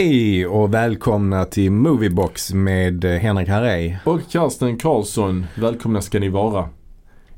[0.00, 3.96] Hej och välkomna till Moviebox med Henrik Harrey.
[4.04, 6.68] Och Karsten Karlsson, välkomna ska ni vara.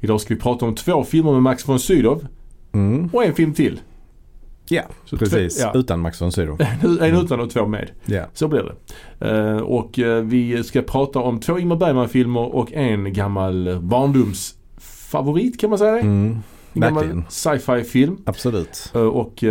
[0.01, 2.27] Idag ska vi prata om två filmer med Max von Sydow
[2.73, 3.09] Mm.
[3.13, 3.81] och en film till.
[4.69, 5.57] Ja, Så precis.
[5.57, 5.79] två- ja.
[5.79, 6.59] Utan Max von Sydow.
[7.03, 7.91] En utan och två med.
[8.07, 8.25] Ja.
[8.35, 8.75] Så blir
[9.19, 9.29] det.
[9.31, 15.71] Eh, och eh, vi ska prata om två Ingmar Bergman-filmer och en gammal barndomsfavorit kan
[15.71, 16.01] man säga det?
[16.01, 16.39] Mm.
[16.75, 17.25] Gammal Verkligen.
[17.29, 18.17] sci-fi film.
[18.27, 18.91] Absolut.
[18.95, 19.45] Eh, och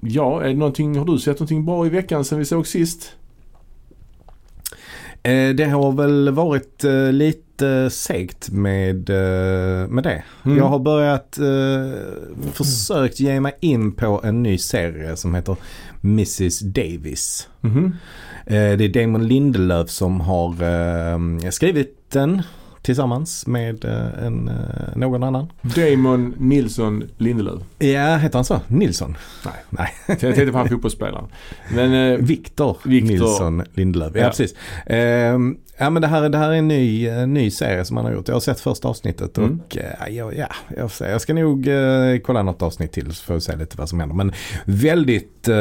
[0.00, 3.12] ja, är det någonting, har du sett någonting bra i veckan sen vi såg sist?
[5.22, 10.24] Eh, det har väl varit eh, lite segt med, eh, med det.
[10.44, 10.58] Mm.
[10.58, 15.56] Jag har börjat eh, försökt ge mig in på en ny serie som heter
[16.02, 17.48] Mrs Davis.
[17.60, 17.96] Mhm.
[18.46, 22.42] Eh, det är Damon Lindelöf som har eh, skrivit den
[22.82, 24.54] tillsammans med eh, en, eh,
[24.96, 25.46] någon annan.
[25.62, 27.62] Damon Nilsson Lindelöf.
[27.78, 28.60] Ja, heter han så?
[28.68, 29.16] Nilsson?
[29.44, 29.54] Nej.
[29.70, 29.88] Nej.
[30.06, 31.24] Jag tänkte på han fotbollsspelaren.
[31.74, 33.08] Men eh, Victor, Victor.
[33.08, 34.12] Nilsson Lindelöf.
[34.14, 34.28] Ja, Ja.
[34.28, 34.54] precis.
[34.86, 38.06] Ehm, ja, men det här, det här är en ny, en ny serie som han
[38.06, 38.28] har gjort.
[38.28, 39.60] Jag har sett första avsnittet Mm.
[39.66, 43.40] och eh, ja, ja, jag, jag ska nog eh, kolla något avsnitt till får vi
[43.40, 44.16] se lite vad som händer.
[44.16, 44.32] Men
[44.64, 45.56] väldigt, eh,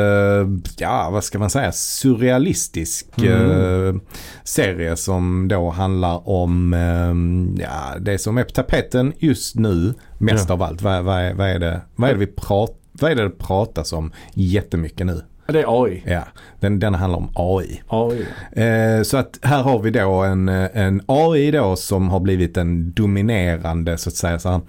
[0.77, 3.95] ja vad ska man säga, surrealistisk Mm.
[3.95, 4.01] eh,
[4.43, 10.49] serie som då handlar om eh, ja, det som är på tapeten just nu mest
[10.49, 10.53] Ja.
[10.53, 10.81] av allt.
[10.81, 13.29] Vad, vad, är, vad, är det, vad är det vi pratar vad är det det
[13.29, 15.21] pratas om jättemycket nu?
[15.52, 16.03] Det är AI.
[16.05, 16.23] Ja,
[16.59, 17.81] den, den handlar om AI.
[17.88, 18.25] AI.
[18.52, 22.58] Eh, så att här har vi då en, eh, en AI då som har blivit
[22.58, 24.61] en dominerande så att säga så här,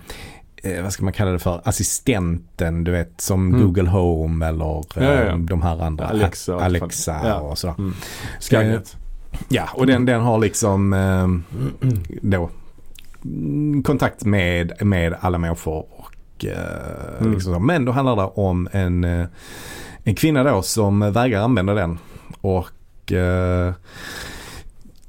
[0.63, 3.61] eh, vad ska man kalla det för, assistenten du vet som Mm.
[3.67, 5.37] Google Home eller eh, Ja, ja, ja.
[5.37, 6.05] de här andra.
[6.07, 7.21] Alexa Alexa.
[7.25, 7.41] Ja.
[7.41, 7.75] och sådär.
[7.79, 7.95] Mm.
[8.41, 8.97] Skynet.
[9.49, 11.29] Ja, och den, den har liksom eh,
[12.23, 12.51] då
[13.85, 15.85] kontakt med, med alla människor.
[15.99, 17.33] Och, eh, Mm.
[17.33, 17.67] liksom.
[17.67, 19.27] Men då handlar det om en, eh,
[20.05, 21.99] en kvinna då som vägrar använda den.
[22.41, 23.73] Och eh,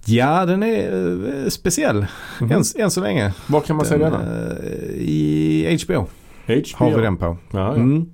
[0.05, 2.05] ja, den är eh, speciell
[2.41, 2.51] Mhm.
[2.51, 3.33] än, än så länge.
[3.47, 4.23] Var kan man se Den, denna?
[4.23, 6.07] eh, I HBO
[6.45, 6.85] HBO.
[6.85, 7.37] har vi den på.
[7.51, 7.73] Ja, ja.
[7.75, 8.05] Mm.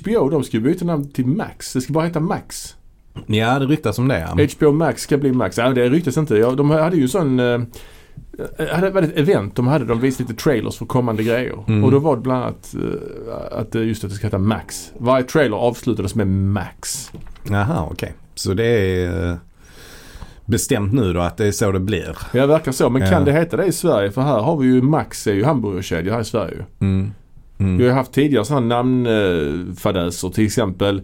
[0.00, 1.72] HBO, de ska ju byta namn till Max.
[1.72, 2.76] Det ska bara heta Max.
[3.26, 4.18] Ja, det ryktas om det.
[4.18, 4.46] ja.
[4.58, 5.58] HBO Max ska bli Max.
[5.58, 6.36] Ja, det ryktas inte.
[6.36, 7.40] Ja, de hade ju en sån...
[8.58, 9.84] Eh, hade var det ett event de hade.
[9.84, 11.64] De visade lite trailers för kommande grejer.
[11.68, 11.84] Mm.
[11.84, 14.92] Och då var det bland annat eh, att eh, just att det ska heta Max.
[14.98, 17.12] Varje trailer avslutades med Max.
[17.50, 18.14] Jaha, okej.
[18.34, 19.36] Så det är eh,
[20.44, 22.16] bestämt nu då att det är så det blir.
[22.32, 22.90] Ja, det verkar så.
[22.90, 23.08] Men Ja.
[23.08, 24.10] kan det heta det i Sverige?
[24.10, 26.64] För här har vi ju Max är ju hamburgerkedja här i Sverige.
[26.80, 27.10] Mm.
[27.58, 27.78] Mm.
[27.78, 30.28] Vi har haft tidigare sådana namnfadäser.
[30.28, 31.02] Till exempel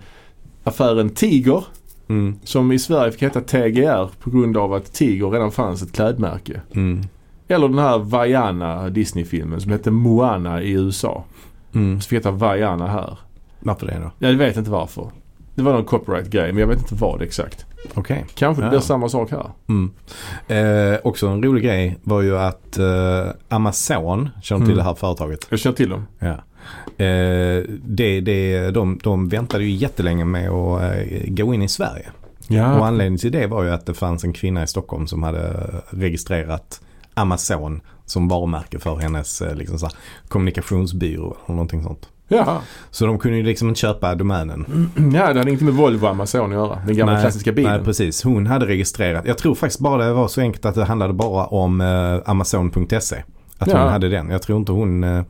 [0.65, 1.65] affären Tiger.
[2.09, 2.39] Mm.
[2.45, 6.61] Som i Sverige fick heta TGR på grund av att Tiger redan fanns ett klädmärke.
[6.75, 7.03] Mm.
[7.49, 11.25] Eller den här Vaiana Disney-filmen som hette Moana i USA.
[11.75, 12.01] Mm.
[12.01, 13.19] Så fick heta Vaiana här.
[13.61, 14.27] Varför det då?
[14.27, 15.11] Jag vet inte varför.
[15.55, 17.67] Det var någon copyright-grej men jag vet inte vad exakt.
[17.95, 18.25] Okej.
[18.35, 18.71] Kanske det Ja.
[18.71, 19.47] blir samma sak här.
[19.69, 19.91] Mm.
[20.49, 24.77] Eh, också en rolig grej var ju att eh, Amazon, känner till Mm.
[24.77, 25.47] det här företaget?
[25.51, 26.07] Jag känner till dem.
[26.19, 26.35] Ja.
[27.05, 32.07] Eh, det, det, de, de väntade ju jättelänge med att eh, gå in i Sverige.
[32.49, 32.65] Och Ja.
[32.87, 36.81] anledningen till det var ju att det fanns en kvinna i Stockholm som hade registrerat
[37.19, 39.95] Amazon som varumärke för hennes eh, liksom så här,
[40.29, 42.09] kommunikationsbyrå eller någonting sånt.
[42.29, 42.61] Ja.
[42.91, 44.91] Så de kunde ju liksom inte köpa domänen.
[45.15, 46.79] ja, det hade inte med Volvo Amazon att göra.
[46.87, 47.73] Den gamla Nej, klassiska bilen.
[47.73, 48.23] Nej, precis.
[48.25, 49.25] Hon hade registrerat.
[49.27, 53.23] Jag tror faktiskt bara det var så enkelt att det handlade bara om eh, Amazon.se.
[53.61, 53.83] Att Ja.
[53.83, 54.31] hon hade den.
[54.31, 55.23] Jag tror inte hon, eh,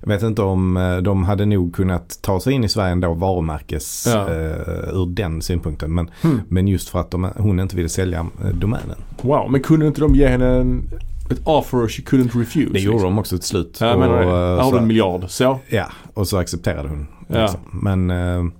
[0.00, 4.06] vet inte om eh, de hade nog kunnat ta sig in i Sverige ändå varumärkes
[4.06, 4.20] Ja.
[4.30, 5.94] eh, ur den synpunkten.
[5.94, 6.40] Men, Hmm.
[6.48, 8.96] men just för att de, hon inte ville sälja eh, domänen.
[9.22, 10.82] Wow, men kunde inte de ge henne en,
[11.30, 12.72] ett offer she couldn't refuse?
[12.72, 13.10] Det gjorde liksom?
[13.10, 13.78] de också till slut.
[13.80, 14.26] Ja, jag menar det.
[14.26, 15.24] Och, eh, har du en miljard.
[15.28, 15.58] Så.
[15.68, 17.06] Ja, och så accepterade hon.
[17.28, 17.42] Ja.
[17.42, 17.60] Liksom.
[17.72, 18.52] Men eh,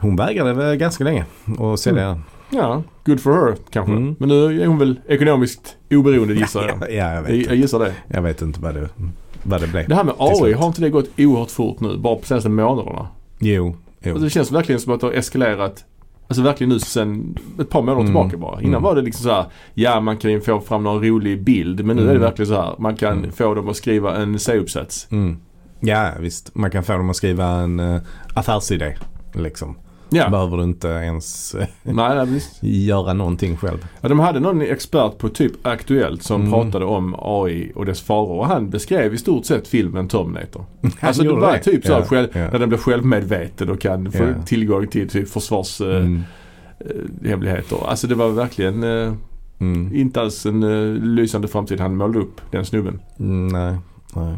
[0.00, 1.24] hon vägrade väl ganska länge
[1.58, 2.22] att sälja den.
[2.50, 3.92] Ja, good for her kanske.
[3.92, 4.16] Mm.
[4.18, 6.78] Men nu är hon väl ekonomiskt oberoende gissar jag.
[6.80, 7.94] Ja, ja, jag vet Jag, jag gissar det.
[8.08, 8.88] Jag vet inte vad det,
[9.42, 9.88] vad det blev.
[9.88, 11.96] Det här med AI, har inte det gått oerhört fort nu?
[11.96, 13.08] Bara på senaste månaderna?
[13.38, 14.10] Jo, jo.
[14.10, 15.84] Alltså det känns verkligen som att det har eskalerat
[16.28, 18.06] Alltså verkligen nu sen ett par månader Mm.
[18.06, 18.60] tillbaka bara.
[18.60, 18.82] Innan Mm.
[18.82, 19.44] var det liksom så här,
[19.74, 22.22] ja man kan ju få fram någon rolig bild men nu är det Mm.
[22.22, 23.32] verkligen så här, man kan Mm.
[23.32, 25.08] få dem att skriva en C-uppsats.
[25.10, 25.36] Mm.
[25.80, 28.00] Ja visst, man kan få dem att skriva en uh,
[28.34, 28.96] affärsidé.
[29.34, 29.76] Liksom.
[30.10, 32.40] Ja, Behöver du inte ens eh, nej, nej
[32.86, 33.86] göra någonting själv.
[34.00, 36.52] Ja, de hade någon expert på typ Aktuellt som Mm.
[36.52, 40.64] pratade om AI och dess faror och han beskrev i stort sett filmen Terminator.
[41.00, 42.38] Alltså det var typ så Ja, själv, ja.
[42.52, 44.42] när den blir självmedveten och kan få Ja.
[44.46, 47.76] tillgång till typ försvarshemligheter.
[47.76, 47.82] Mm.
[47.82, 49.12] Eh, alltså det var verkligen eh,
[49.60, 49.96] Mm.
[49.96, 53.00] inte alls en eh, lysande framtid han målade upp den snubben.
[53.18, 53.76] Mm, nej,
[54.14, 54.34] nej.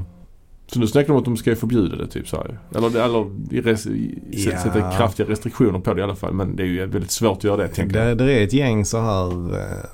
[0.73, 2.59] Så nu snackar de om att de ska förbjuda det typ så här.
[2.75, 3.87] Eller, eller res,
[4.31, 4.59] Ja.
[4.59, 6.33] sätta kraftiga restriktioner på det i alla fall.
[6.35, 8.19] Men det är ju väldigt svårt att göra det tänker jag.
[8.19, 9.87] Det, det är ett gäng så här, eh,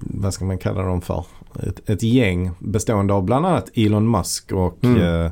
[0.00, 1.24] vad ska man kalla dem för?
[1.66, 5.24] Ett, ett gäng bestående av bland annat Elon Musk och Mm.
[5.24, 5.30] eh,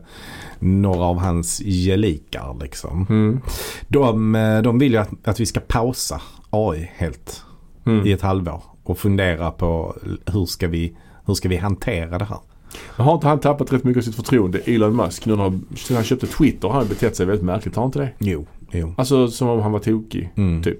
[0.59, 3.06] några av hans gelikar liksom.
[3.11, 3.41] Mm.
[3.89, 6.21] De, eh, de vill ju att, att vi ska pausa
[6.51, 7.43] AI helt
[7.87, 8.06] Mm.
[8.06, 9.97] i ett halvår och fundera på
[10.27, 10.97] hur ska vi,
[11.27, 12.39] hur ska vi hantera det här?
[12.87, 16.05] Har inte han tappat rätt mycket av sitt förtroende, Elon Musk, nu när han, han
[16.05, 18.11] köpte Twitter har han betett sig väldigt märkligt, har han inte det?
[18.19, 18.94] Jo, jo.
[18.97, 20.62] Alltså som om han var tokig, Mm.
[20.62, 20.79] typ.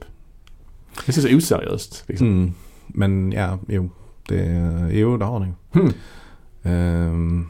[1.07, 2.05] Det känns oseriöst.
[2.07, 2.27] Liksom.
[2.27, 2.53] Mm.
[2.87, 3.91] Men ja, jo.
[4.29, 4.45] Det,
[4.93, 5.53] jo, det har ni.
[5.73, 5.93] Hmm.
[6.63, 7.49] Um,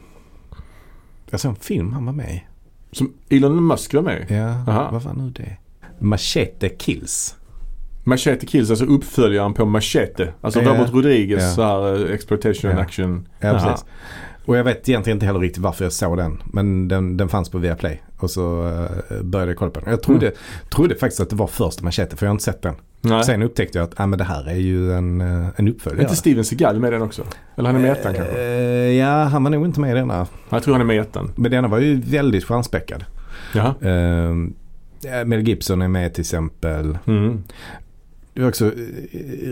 [1.31, 2.43] jag såg en film han var med i.
[2.93, 4.27] Som Elon Musk var med.
[4.31, 4.89] Ja, Aha.
[4.93, 5.57] vad var nu det?
[5.99, 7.37] Machete Kills.
[8.05, 10.33] Machete Kills, alltså uppföljaren på Machete.
[10.41, 10.71] Alltså Ja.
[10.75, 11.51] Robert Rodriguez Ja.
[11.51, 12.77] så här eh, exploitation Ja.
[12.79, 13.29] action.
[13.41, 13.85] Ja, precis.
[14.45, 16.43] Och jag vet egentligen inte heller riktigt varför jag såg den.
[16.45, 18.03] Men den, den fanns på Viaplay.
[18.19, 19.91] Och så uh, började jag kolla på den.
[19.91, 20.33] Jag trodde,
[20.71, 22.75] trodde faktiskt att det var första Machete för jag har inte sett den.
[23.01, 23.25] Nej.
[23.25, 26.03] Sen upptäckte jag att ah, men det här är ju en, eh, en Är uppföljare.
[26.03, 27.23] inte Steven Seagal med den också?
[27.57, 28.41] Eller han är med i ettan kanske?
[28.41, 30.27] Eh, ja, han var nog inte med i denna.
[30.51, 31.33] Jag tror han är med i ettan.
[31.37, 33.05] Men denna var ju väldigt stjärnspäckad.
[33.55, 33.75] Jaha.
[33.83, 34.35] Uh,
[35.25, 36.99] Mel Gibson är med till exempel.
[37.07, 37.43] Mm.
[38.35, 38.73] Det är också eh,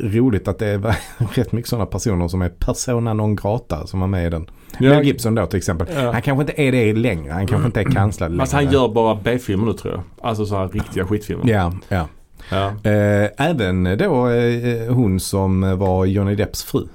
[0.02, 0.96] roligt att det är
[1.34, 4.46] rätt mycket sådana personer som är persona non grata som var med i den.
[4.80, 5.86] Mel Gibson då till exempel.
[5.94, 6.12] Ja.
[6.12, 7.32] Han kanske inte är det längre.
[7.32, 8.40] Han kanske inte är kanslad längre.
[8.42, 10.02] Alltså han gör bara B-filmer nu tror jag.
[10.28, 11.48] Alltså så här riktiga skitfilmer.
[11.52, 12.08] Ja, ja.
[12.50, 12.66] Ja.
[12.90, 16.86] Eh, även då eh, hon som var Johnny Depps fru.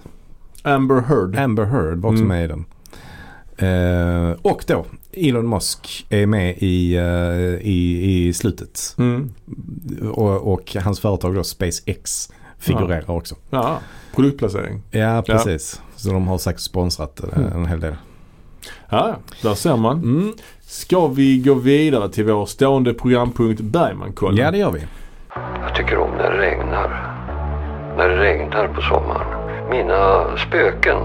[0.61, 1.35] Amber Heard.
[1.39, 2.27] Amber Heard var också Mm.
[2.37, 2.65] med i den.
[3.59, 8.95] Eh, och då Elon Musk är med i, eh, i, i slutet.
[8.97, 9.29] Mm.
[10.11, 13.35] Och, och hans företag då SpaceX figurerar också.
[13.49, 13.79] Ja,
[14.15, 14.81] produktplacering.
[14.91, 15.81] Ja, precis.
[15.95, 17.51] Så de har säkert sponsrat eh, Mm.
[17.53, 17.95] en hel del.
[18.89, 19.97] Ja, där ser man.
[19.97, 20.33] Mm.
[20.61, 24.37] Ska vi gå vidare till vår stående programpunkt Bergmankollen?
[24.37, 24.81] Ja, det gör vi.
[25.61, 27.13] Jag tycker om när det regnar.
[27.97, 29.27] När det regnar på sommaren.
[29.69, 30.97] Mina spöken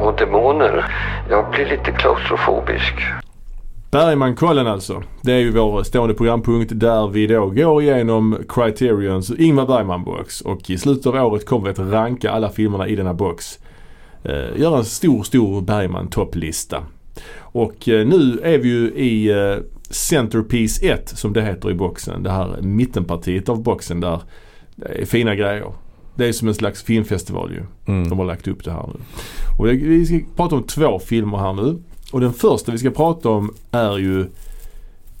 [0.00, 0.84] och demoner.
[1.30, 2.94] Jag blir lite klaustrofobisk.
[3.90, 5.02] Bergmankollen alltså.
[5.22, 10.42] Det är ju vår stående programpunkt där vi då går igenom Criterions Ingmar Bergman-box.
[10.42, 13.58] Och i slutet av året kommer vi att ranka alla filmerna i denna box.
[14.22, 16.82] Eh, göra en stor, stor Bergman-topplista.
[17.38, 19.56] Och eh, nu är vi ju i eh,
[19.90, 22.22] Centerpiece 1 som det heter i boxen.
[22.22, 24.20] Det här mittenpartiet av boxen där
[24.76, 25.72] det är fina grejer.
[26.14, 27.62] Det är som en slags filmfestival ju.
[27.94, 28.08] Mm.
[28.08, 29.00] De har lagt upp det här nu.
[29.58, 31.82] Och det- vi ska prata om två filmer här nu.
[32.12, 34.26] Och den första vi ska prata om är ju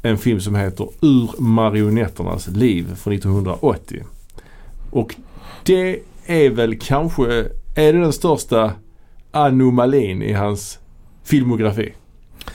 [0.02, 4.02] en film som heter Ur marionetternas liv från 1980.
[4.90, 5.14] Och
[5.64, 7.24] det är väl kanske,
[7.74, 8.72] är det den största
[9.30, 10.78] anomalin i hans
[11.24, 11.92] filmografi?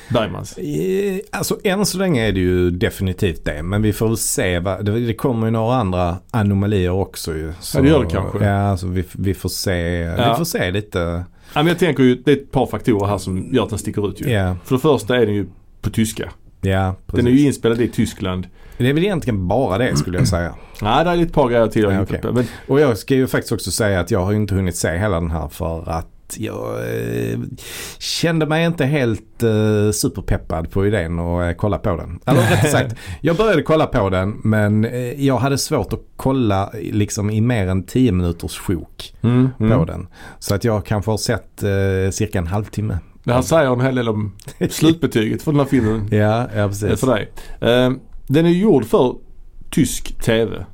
[0.10, 0.58] Bergmans.
[0.58, 3.64] Eh, Alltså än så länge är det ju definitivt det.
[3.64, 4.60] Men vi får väl se.
[4.60, 7.54] Vad, det, det kommer ju några andra anomalier också ju.
[7.60, 8.46] Så, Ja, det gör det kanske.
[8.46, 9.78] Ja, alltså vi, vi får se.
[10.18, 10.32] Ja.
[10.32, 11.24] Vi får se lite.
[11.54, 13.80] Ja, men jag tänker ju, det är ett par faktorer här som gör att den
[13.80, 14.30] sticker ut ju.
[14.30, 15.46] Ja, För det första är den ju
[15.82, 16.30] på tyska.
[16.62, 17.26] ja precis.
[17.26, 18.48] Den är ju inspelad i Tyskland.
[18.78, 20.56] Det är väl egentligen bara det skulle jag säga.
[20.82, 22.32] Nej, det är ett par grejer till jag Ja, på.
[22.32, 25.20] Men Och jag ska ju faktiskt också säga att jag har inte hunnit se hela
[25.20, 26.08] den här för att
[26.40, 27.40] jag eh,
[28.00, 32.20] kände mig inte helt eh, superpeppad på idén att eh, kolla på den.
[32.26, 36.72] Eller rättare sagt, jag började kolla på den men eh, jag hade svårt att kolla
[36.74, 39.86] liksom i mer än 10 minuters sjok Mm, på mm.
[39.86, 40.08] den.
[40.40, 42.98] Så att jag kanske har sett eh, cirka en halvtimme.
[43.24, 44.36] Det här säger en hel del om
[44.70, 46.08] slutbetyget för den här filmen.
[46.12, 47.00] Ja, ja precis.
[47.00, 47.32] För dig.
[47.62, 47.92] Eh,
[48.28, 49.16] Den är gjord för
[49.70, 50.66] tysk TV.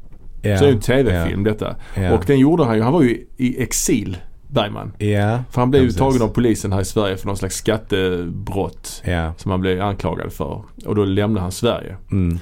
[0.42, 1.75] Ja, Så det är ju en TV-film detta.
[1.96, 4.18] Ja, Och den gjorde han ju, han var ju i exil,
[4.51, 4.91] Bergman.
[4.98, 5.98] ja, För han blev precis.
[5.98, 9.01] tagen av polisen här i Sverige för någon slags skattebrott.
[9.06, 9.34] ja.
[9.38, 10.62] Som han blev anklagad för.
[10.86, 11.96] Och då lämnade han Sverige.
[12.12, 12.39] Mm.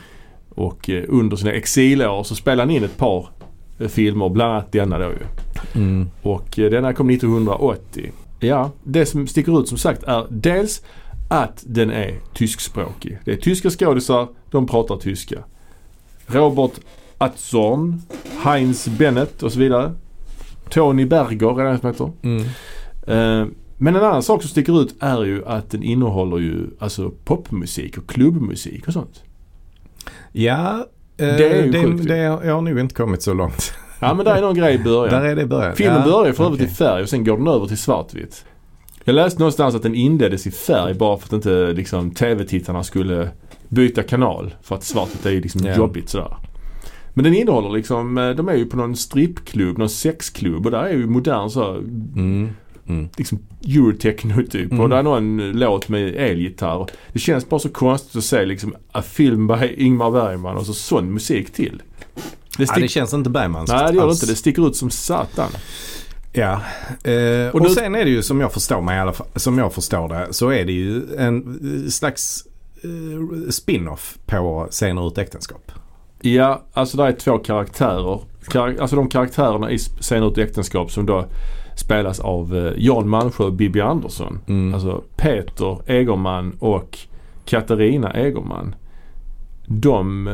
[0.50, 3.30] Och eh, under sina exilår så spelade han in ett par
[3.80, 5.26] eh, filmer, bland annat denna då ju.
[5.82, 6.10] Mm.
[6.22, 8.12] Och eh, denna kom 1980.
[8.40, 10.82] Ja, det som sticker ut som sagt är dels
[11.30, 13.20] att den är tyskspråkig.
[13.26, 15.40] Det är tyska skådisar, de pratar tyska.
[16.28, 16.72] Robert
[17.18, 18.02] Atzorn,
[18.44, 19.94] Heinz Bennett och så vidare.
[20.70, 22.12] Tony Berger är det som heter.
[22.22, 22.42] Mm.
[23.08, 23.48] Eh,
[23.78, 27.98] Men en annan sak som sticker ut är ju att den innehåller ju alltså popmusik
[27.98, 29.24] och klubbmusik och sånt.
[30.32, 33.74] Ja, eh, Det är ju det, sjukt det, jag har nog inte kommit så långt.
[34.00, 35.22] Ja men där är någon grej i början.
[35.22, 35.76] Där är det i början.
[35.76, 36.72] Filmen ja, börjar för övrigt okej.
[36.72, 38.46] i färg och sen går den över till svartvitt.
[39.04, 43.30] Jag läste någonstans att den inleddes i färg bara för att inte liksom tv-tittarna skulle
[43.70, 44.54] byta kanal.
[44.62, 45.76] För att svartvitt är ju liksom Ja.
[45.76, 46.38] jobbigt sådär.
[47.18, 50.84] Men den innehåller liksom, eh, de är ju på någon strippklubb, någon sexklubb och där
[50.84, 52.50] är ju modern så här Mm.
[52.88, 53.10] Mm.
[53.18, 54.72] liksom eurotechno typ.
[54.72, 54.80] Mm.
[54.84, 56.88] Och det är någon låt med elgitarr.
[57.14, 60.74] Det känns bara så konstigt att se liksom en film by Ingmar Bergman och så
[60.74, 61.82] sån musik till.
[62.58, 63.70] Det Ja, stick- det känns inte Bergmans.
[63.72, 64.26] Nej det gör det inte.
[64.26, 65.50] Det sticker ut som satan.
[66.34, 66.62] Ja.
[67.04, 69.58] Eh, och Och sen är det ju som jag förstår mig i alla fall, som
[69.58, 72.44] jag förstår det så är det ju en eh, slags
[72.84, 75.72] eh, spin-off på Scener ur ett äktenskap.
[76.22, 78.20] Ja, alltså det är två karaktärer.
[78.48, 81.26] Kar- alltså de karaktärerna i Scener ut äktenskap som då
[81.76, 84.40] spelas av eh, Jan Malmsjö och Bibi Andersson.
[84.48, 84.74] Mm.
[84.74, 86.98] Alltså Peter Egerman och
[87.46, 88.76] Katarina Egerman.
[89.68, 90.34] De eh,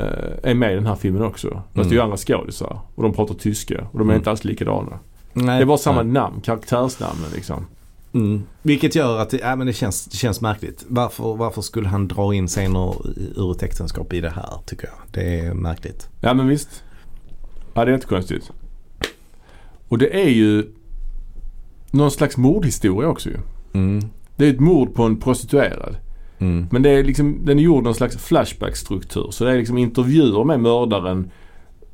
[0.52, 1.50] är med i den här filmen också.
[1.50, 2.04] Fast det är ju Mm.
[2.04, 2.80] andra skådisar.
[2.96, 3.88] Och de pratar tyska.
[3.92, 4.16] Och de är Mm.
[4.16, 5.00] inte alls likadana.
[5.34, 6.14] Nej, Det är bara samma nej.
[6.14, 7.66] namn, karaktärsnamnen liksom.
[8.14, 8.44] Mm.
[8.62, 10.86] Vilket gör att det, ja, men det, känns, det känns märkligt.
[10.88, 12.96] Varför, varför skulle han dra in scener
[13.36, 14.96] ur ett äktenskap i det här tycker jag.
[15.12, 16.10] Det är märkligt.
[16.22, 16.84] Ja men visst.
[17.74, 18.52] Ja det är jättekonstigt.
[19.88, 20.68] Och det är ju
[21.92, 23.38] någon slags mordhistoria också ju.
[23.74, 24.02] Mm.
[24.36, 25.98] Det är ett mord på en prostituerad.
[26.40, 26.68] Mm.
[26.72, 29.28] Men det är liksom, den är gjord någon slags flashback-struktur.
[29.32, 31.32] Så det är liksom intervjuer med mördaren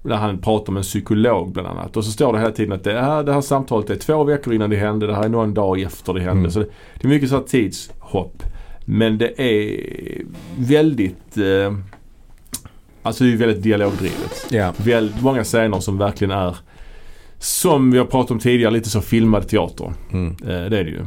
[0.04, 1.98] där han pratar med en psykolog bland annat.
[1.98, 4.54] Och så står det hela tiden att det här, det här samtalet är två veckor
[4.54, 5.08] innan det hände.
[5.08, 6.40] Det här är någon dag efter det hände.
[6.40, 6.52] Mm.
[6.52, 6.66] Så det,
[7.02, 8.44] det är mycket så här tidshopp.
[8.86, 9.82] Men det är
[10.58, 11.78] väldigt, eh,
[13.02, 14.48] alltså det är väldigt dialogdrivet.
[14.50, 14.74] Ja.
[14.78, 16.58] Väldigt många scener som verkligen är,
[17.38, 19.94] som vi har pratat om tidigare, lite så filmad teater.
[20.12, 20.28] Mm.
[20.28, 21.06] Eh, det är det ju.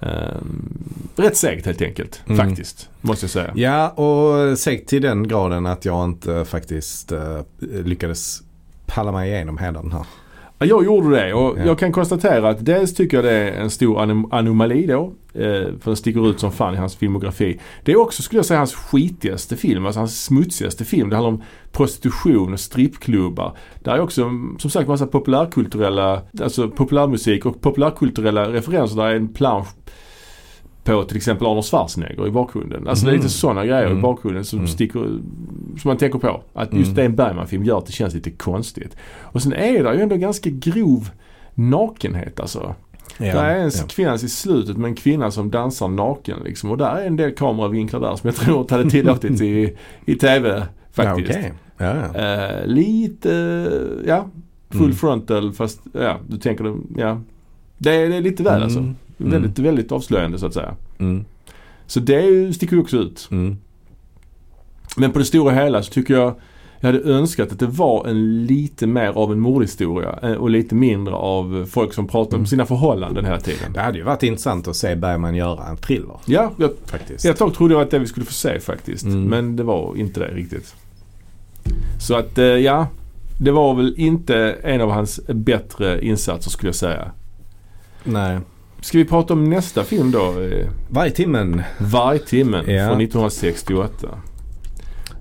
[0.00, 2.22] Ehm, rätt segt helt enkelt.
[2.26, 2.48] Mm.
[2.48, 2.88] Faktiskt.
[3.00, 3.52] Måste jag säga.
[3.54, 8.42] Ja, och segt till den graden att jag inte faktiskt eh, lyckades
[8.86, 10.06] palla mig igenom hela den här.
[10.60, 11.64] Ja, jag gjorde det och Ja.
[11.66, 15.12] jag kan konstatera att dels tycker jag det är en stor anom- anomali då.
[15.34, 15.42] Eh,
[15.80, 17.60] för den sticker ut som fan i hans filmografi.
[17.84, 21.08] Det är också skulle jag säga hans skitigaste film, alltså hans smutsigaste film.
[21.10, 23.56] Det handlar om prostitution och strippklubbar.
[23.84, 28.96] Där är också som sagt massa populärkulturella, alltså populärmusik och populärkulturella referenser.
[28.96, 29.68] Där är en plansch
[30.92, 32.88] på till exempel Arnold Schwarzenegger i bakgrunden.
[32.88, 33.98] Alltså det är lite sådana grejer Mm.
[33.98, 34.68] i bakgrunden som Mm.
[34.68, 35.20] sticker, som
[35.84, 36.40] man tänker på.
[36.52, 36.94] Att just Mm.
[36.94, 38.96] det en Bergman-film gör att det känns lite konstigt.
[39.22, 41.10] Och sen är det ju ändå ganska grov
[41.54, 42.74] nakenhet alltså.
[43.18, 43.24] Ja.
[43.34, 43.70] Där är en ja.
[43.70, 46.70] sekvens i slutet med en kvinna som dansar naken liksom.
[46.70, 49.76] Och där är en del kameravinklar där som jag tror inte hade tillåtits i,
[50.06, 51.28] i TV faktiskt.
[51.30, 51.52] Ja, okej.
[51.78, 52.20] ja, ja.
[52.20, 53.30] Eh, lite,
[54.06, 54.26] ja,
[54.70, 54.94] full Mm.
[54.96, 57.20] frontal fast ja, du tänker, ja.
[57.78, 58.94] Det är, det är lite väl alltså.
[59.20, 59.32] Mm.
[59.32, 60.74] Väldigt, väldigt avslöjande så att säga.
[60.98, 61.24] Mm.
[61.86, 63.28] Så det sticker ju också ut.
[63.30, 63.56] Mm.
[64.96, 66.34] Men på det stora hela så tycker jag
[66.80, 70.74] jag hade önskat att det var en lite mer av en mordhistoria eh, och lite
[70.74, 72.46] mindre av folk som pratar om Mm.
[72.46, 73.72] sina förhållanden hela tiden.
[73.72, 77.24] Det hade ju varit intressant att se Bergman göra en thriller Ja, jag, faktiskt.
[77.24, 79.04] ett tag trodde jag att det vi skulle få se faktiskt.
[79.04, 79.24] Mm.
[79.24, 80.74] Men det var inte det riktigt.
[82.00, 82.86] Så att eh, ja,
[83.40, 87.10] det var väl inte en av hans bättre insatser skulle jag säga.
[88.04, 88.38] Nej.
[88.80, 90.40] Ska vi prata om nästa film då?
[90.42, 91.62] Eh, Varje timmen.
[91.78, 92.88] Vargtimmen Ja.
[92.88, 94.08] från 1968.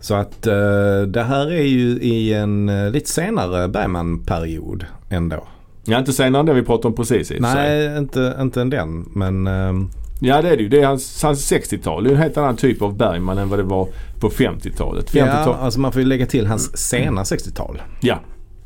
[0.01, 5.43] Så att eh, det här är ju i en uh, lite senare Bergman-period ändå.
[5.85, 7.39] Ja, inte senare än det vi pratade om precis i.
[7.39, 9.09] Nej, inte, inte än den.
[9.15, 10.69] Men ehm, Ja det är det ju.
[10.69, 12.03] Det är hans, hans 60-tal.
[12.03, 13.87] Det är en helt annan typ av Bergman än vad det var
[14.19, 15.09] på 50-talet.
[15.09, 17.81] 50 ja, alltså man får ju lägga till hans sena 60-tal.
[18.01, 18.19] ja.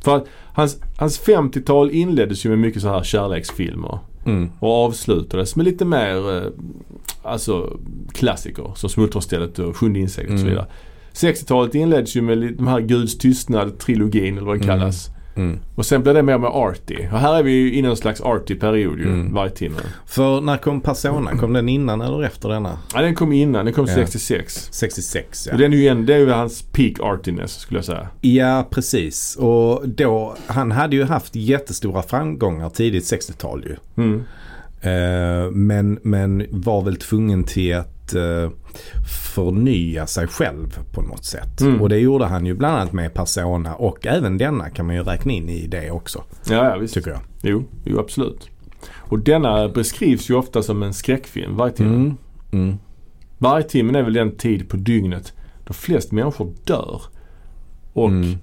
[0.04, 4.00] För hans, hans 50-tal inleddes ju med mycket så här kärleksfilmer.
[4.26, 4.50] Mm.
[4.60, 6.44] Och avslutades med lite mer eh,
[7.24, 7.80] alltså
[8.14, 10.50] klassiker som Smultronstället och Sjunde inseglet och så Mm.
[10.56, 10.68] vidare.
[11.14, 14.78] 60-talet inleddes ju med de här Guds tystnad-trilogin eller vad det Mm.
[14.80, 15.10] kallas.
[15.36, 15.60] Mm.
[15.76, 16.96] Och sen blev det mer med arty.
[17.12, 19.50] Och här är vi ju i en slags arty period ju, Mm.
[19.56, 19.80] timme.
[20.06, 21.32] För när kom Persona?
[21.38, 22.78] Kom den innan eller efter denna?
[22.94, 23.66] Ja, den kom innan.
[23.66, 23.94] Den kom Ja.
[23.94, 24.68] 66.
[24.72, 25.54] 66 ja.
[25.54, 28.08] Och den är ju en, det är ju hans peak artiness skulle jag säga.
[28.22, 29.36] Ja, precis.
[29.36, 33.76] Och då, han hade ju haft jättestora framgångar tidigt 60-tal ju.
[34.04, 34.24] Mm.
[34.82, 38.01] Eh, men, men var väl tvungen till att
[39.34, 41.62] förnya sig själv på något sätt.
[41.62, 41.82] Mm.
[41.82, 45.04] Och det gjorde han ju bland annat med Persona och även denna kan man ju
[45.04, 46.24] räkna in i det också.
[46.50, 46.94] Ja, ja visst.
[46.94, 47.20] Tycker jag.
[47.42, 48.50] Jo, jo, absolut.
[48.94, 51.96] Och denna beskrivs ju ofta som en skräckfilm, varje timme.
[51.96, 52.18] Mm.
[52.52, 52.78] Mm.
[53.38, 55.34] Varje timmen är väl den tid på dygnet
[55.66, 57.02] då flest människor dör.
[57.94, 58.38] Och Mm.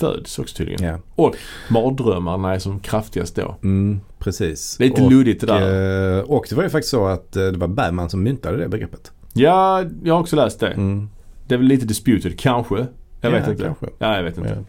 [0.00, 0.84] Föds också tydligen.
[0.86, 0.98] Ja.
[1.16, 1.36] Och
[1.70, 3.56] mardrömmarna är som kraftigast då.
[3.62, 4.76] Mm, precis.
[4.78, 6.18] Det är lite och, luddigt det där.
[6.18, 8.68] eh, och det var ju faktiskt så att eh, det var Bergman som myntade det
[8.68, 9.12] begreppet.
[9.32, 10.68] Ja, jag har också läst det.
[10.68, 11.08] Mm.
[11.48, 12.76] Det är väl lite disputed, kanske.
[12.76, 12.86] Jag
[13.20, 13.64] Ja, vet inte.
[13.64, 13.86] kanske.
[13.98, 14.48] Ja, jag vet inte.
[14.58, 14.64] Ja.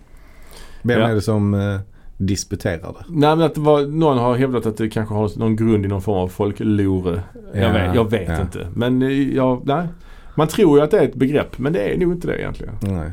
[0.81, 1.79] Vem är det som eh,
[2.17, 3.05] disputerar det?
[3.09, 5.87] Nej men att det var, någon har hävdat att det kanske har någon grund i
[5.87, 7.21] någon form av folklore.
[7.53, 8.41] Jag Ja, vet, jag vet ja.
[8.41, 8.67] inte.
[8.75, 9.01] Men
[9.35, 9.87] jag, nej.
[10.35, 12.73] Man tror ju att det är ett begrepp men det är nog inte det egentligen.
[12.81, 13.11] Nej.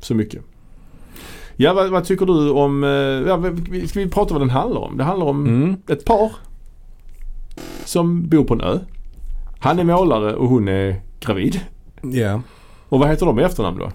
[0.00, 0.42] Så mycket.
[1.56, 3.42] Ja vad, vad tycker du om, eh, ja,
[3.88, 4.96] ska vi prata vad den handlar om?
[4.96, 5.76] Det handlar om Mm.
[5.88, 6.32] ett par.
[7.84, 8.78] som bor på en ö.
[9.60, 11.60] Han är målare och hon är gravid.
[12.02, 12.40] Ja.
[12.88, 13.90] Och vad heter de i efternamn då?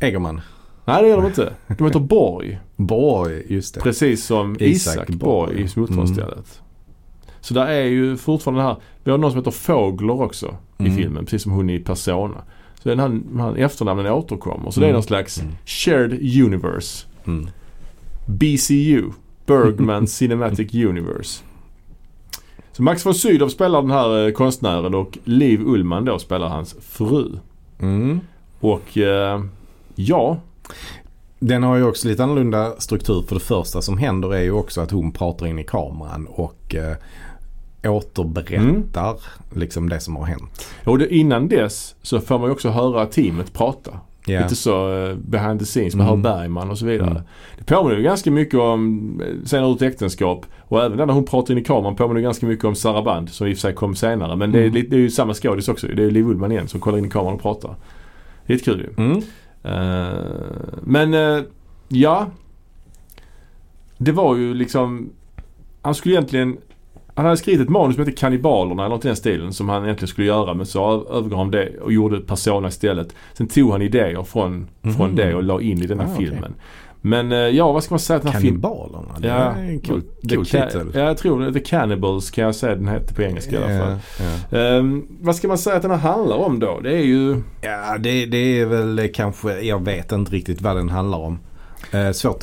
[0.00, 0.40] Egerman.
[0.84, 1.52] Nej det gör de inte.
[1.78, 2.60] De heter Borg.
[2.76, 3.80] Borg, just det.
[3.80, 6.60] Precis som Isak, Isak Borg i Smultronstället.
[7.40, 8.76] Så där är ju fortfarande det här.
[9.04, 10.96] Vi har någon som heter Fågler också i Mm.
[10.96, 11.24] filmen.
[11.24, 12.42] Precis som hon i Persona.
[12.82, 14.70] Så den här, de här efternamnen återkommer.
[14.70, 14.94] Så det är Mm.
[14.94, 15.52] någon slags Mm.
[15.66, 16.12] shared
[16.44, 17.06] universe.
[17.26, 17.48] Mm.
[18.26, 19.10] BCU.
[19.46, 21.42] Bergman Cinematic Universe.
[22.72, 26.76] Så Max von Sydow spelar den här eh, konstnären och Liv Ullman då spelar hans
[26.80, 27.28] fru.
[27.78, 28.20] Mm.
[28.60, 29.42] Och eh,
[29.94, 30.36] ja,
[31.38, 33.22] Den har ju också lite annorlunda struktur.
[33.28, 36.74] För det första som händer är ju också att hon pratar in i kameran och
[36.74, 36.96] eh,
[37.84, 39.16] återberättar
[39.54, 40.66] liksom det som har hänt.
[40.84, 43.90] och det, innan dess så får man ju också höra teamet prata.
[44.26, 44.40] Ja.
[44.42, 45.94] Lite så eh, behind the scenes.
[45.94, 46.24] Man Mm.
[46.24, 47.10] hör Bergman och så vidare.
[47.10, 47.22] Mm.
[47.58, 50.46] Det påminner ju ganska mycket om eh, senare ut äktenskap.
[50.58, 53.46] Och även när hon pratar in i kameran påminner ganska mycket om Sarah Band som
[53.46, 54.36] i och för sig kom senare.
[54.36, 54.74] Men det är, Mm.
[54.74, 55.86] lite- det är ju samma skådis också.
[55.86, 57.74] Det är ju Liv Ullman igen som kollar in i kameran och pratar.
[58.46, 59.04] Lite kul ju.
[59.04, 59.16] Mm.
[59.62, 60.14] Eh,
[60.82, 61.42] men eh,
[61.88, 62.26] ja.
[63.98, 65.10] Det var ju liksom.
[65.82, 66.56] Han skulle egentligen.
[67.20, 69.84] Han hade skrivit ett manus som heter Kannibalerna eller något i den stilen som han
[69.84, 73.14] egentligen skulle göra men så övergav han det och gjorde Persona istället.
[73.32, 75.16] Sen tog han idéer från, från Mhm.
[75.16, 76.54] det och la in i den här Ah, filmen.
[77.02, 78.62] Men eh, ja vad ska man säga att den här filmen...
[78.62, 79.14] Kannibalerna.
[79.18, 80.90] Det Ja, är en cool, cool titel.
[80.94, 81.52] Ja, jag tror det.
[81.52, 83.96] The Cannibals kan jag säga den hette på engelska i alla fall.
[84.50, 84.58] Ja.
[84.58, 86.80] Ehm, vad ska man säga att den här handlar om då?
[86.82, 87.42] Det är ju...
[87.60, 91.38] Ja, det, det är väl kanske, jag vet inte riktigt vad den handlar om.
[91.92, 92.36] Eh, svårt,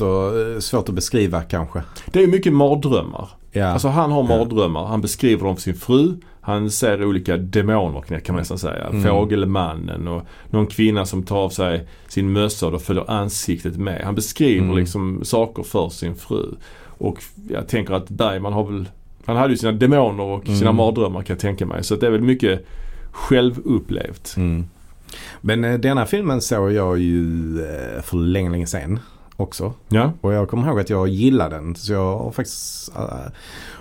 [0.54, 1.82] eh, svårt att beskriva kanske.
[2.06, 3.28] Det är mycket mardrömmar.
[3.52, 3.66] Ja.
[3.66, 4.86] Alltså han har mardrömmar.
[4.86, 6.14] Han beskriver dem för sin fru.
[6.40, 8.86] Han ser olika demoner kan man nästan säga.
[8.86, 9.02] Mm.
[9.04, 14.00] Fågelmannen och någon kvinna som tar av sig sin mössa och då följer ansiktet med.
[14.04, 14.76] Han beskriver Mm.
[14.76, 16.44] liksom saker för sin fru.
[16.98, 18.88] Och jag tänker att Bergman har väl
[19.24, 20.76] han hade ju sina demoner och sina Mm.
[20.76, 21.84] mardrömmar kan jag tänka mig.
[21.84, 22.66] Så det är väl mycket
[23.12, 24.34] självupplevt.
[24.36, 24.64] Mm.
[25.40, 27.24] Men eh, denna filmen såg jag ju
[27.60, 28.98] eh, för länge, länge sedan
[29.38, 29.72] också.
[29.88, 30.12] Ja.
[30.20, 31.74] Och jag kommer ihåg att jag gillade den.
[31.74, 32.92] Så jag har faktiskt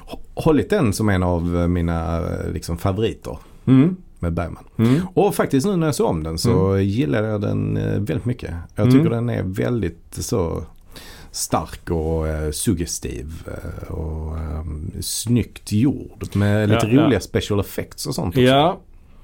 [0.07, 3.95] hå- hållit den som en av eh, mina eh, liksom, favoriter Mm.
[4.19, 4.63] med Bergman.
[4.77, 5.01] Mm.
[5.13, 8.53] Och faktiskt nu när jag såg om den så gillade jag den eh, väldigt mycket.
[8.75, 9.11] Jag tycker Mm.
[9.25, 10.63] den är väldigt så
[11.31, 13.47] stark och eh, suggestiv
[13.87, 14.63] och eh,
[15.01, 16.35] snyggt gjord.
[16.35, 17.05] Med lite Ja, ja.
[17.05, 18.41] roliga special effects och sånt också.
[18.41, 18.77] Ja.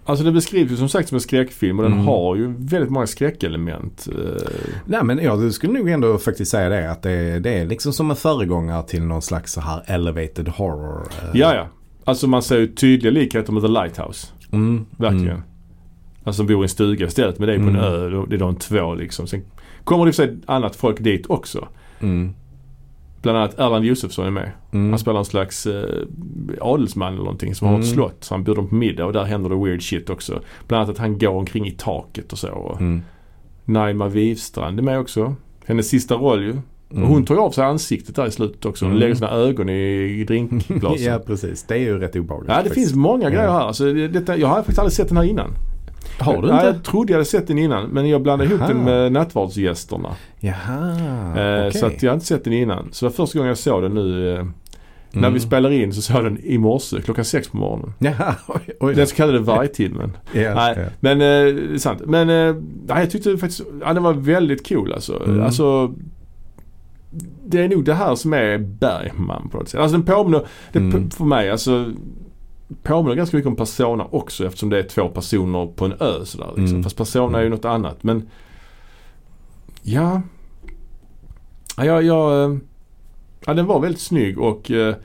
[0.06, 2.06] Alltså det beskrivs ju som sagt som en skräckfilm och den Mm.
[2.06, 4.08] har ju väldigt många skräckelement.
[4.12, 4.48] Eh,
[4.86, 8.10] Nej men jag skulle nog ändå faktiskt säga det att det, det är liksom som
[8.10, 11.08] en föregångare till någon slags så här elevated horror.
[11.12, 11.40] eh.
[11.40, 11.68] Ja, ja.
[12.06, 14.28] Alltså man ser ju tydliga likheter med The Lighthouse.
[14.52, 15.28] Mm, Verkligen.
[15.28, 15.42] Mm.
[16.24, 17.82] Alltså de bor i en stuga istället men det är på en Mm.
[17.84, 18.26] ö.
[18.30, 19.28] Det är de två liksom.
[19.28, 19.42] Sen
[19.84, 21.68] kommer det för sig annat folk dit också.
[22.00, 22.34] Mm,
[23.24, 24.52] Bland annat Erland Josefsson är med.
[24.72, 25.84] mm, Han spelar en slags eh,
[26.62, 27.94] adelsman eller någonting som har ett Mm.
[27.96, 28.18] slott.
[28.24, 30.40] Så han bjuder dem på middag och där händer det weird shit också.
[30.68, 32.50] Bland annat att han går omkring i taket och så.
[32.52, 33.02] Och mm,
[33.66, 35.36] Naima Wivstrand är med också.
[35.66, 36.50] Hennes sista roll ju.
[36.52, 37.04] mm.
[37.04, 38.86] Och hon tar av sig ansiktet där i slutet också.
[38.86, 39.00] Hon Mm.
[39.02, 41.04] lägger sina ögon i, drinkglasen.
[41.14, 42.50] ja precis, det är ju rätt obehagligt.
[42.52, 42.76] Ja det faktiskt.
[42.88, 43.60] finns många grejer här.
[43.68, 45.50] Alltså, det- detta, jag har faktiskt aldrig sett den här innan.
[46.20, 46.66] Har du inte?
[46.66, 48.68] jag trodde jag hade sett den innan men jag blandade ihop Aha.
[48.74, 50.10] den med nattvardsgästerna.
[50.40, 50.90] Jaha,
[51.38, 51.80] Eh, okej.
[51.80, 52.88] Så att jag har inte sett den innan.
[52.92, 54.36] Så det var första gången jag såg den nu.
[54.38, 54.46] Eh,
[55.16, 55.34] När Mm.
[55.34, 57.94] vi spelar in så såg jag den i morse klockan sex på morgonen.
[58.00, 58.96] Jaha, oj, oj.
[58.96, 60.18] Den så kallade vargtimmen.
[60.34, 60.84] ja, Nej, ja.
[61.00, 62.02] men eh, sant.
[62.06, 62.56] Men eh,
[62.88, 65.24] nej, jag tyckte faktiskt ja, den var väldigt cool alltså.
[65.26, 65.44] Mm.
[65.44, 65.94] alltså.
[67.46, 69.80] Det är nog det här som är Bergman på något sätt.
[69.80, 71.10] Alltså den påminner, Mm.
[71.10, 71.92] för mig alltså
[72.84, 76.48] påminner ganska mycket om Persona också eftersom det är två personer på en ö sådär.
[76.48, 76.66] Liksom.
[76.66, 76.84] Mm.
[76.84, 78.04] Fast Persona är ju något annat.
[78.04, 78.30] Men
[79.82, 80.22] ja.
[81.78, 82.58] Ja, jag, eh,
[83.46, 84.96] ja den var väldigt snygg och eh,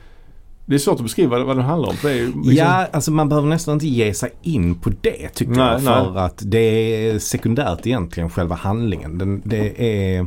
[0.66, 1.94] det är svårt att beskriva vad den handlar om.
[2.02, 5.82] Liksom, Ja, alltså man behöver nästan inte ge sig in på det tycker Nej, jag.
[5.82, 9.18] För att det är sekundärt egentligen själva handlingen.
[9.18, 9.84] Den, det
[10.16, 10.26] är...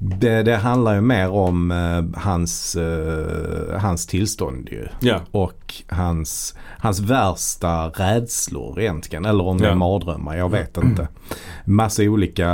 [0.00, 4.86] Det, det handlar ju mer om eh, hans, eh, hans tillstånd ju.
[5.00, 5.20] ja.
[5.30, 9.24] Och hans, hans värsta rädslor egentligen.
[9.24, 9.74] Eller om det är Ja.
[9.74, 11.08] mardrömmar, jag vet inte.
[11.64, 12.48] Massa olika,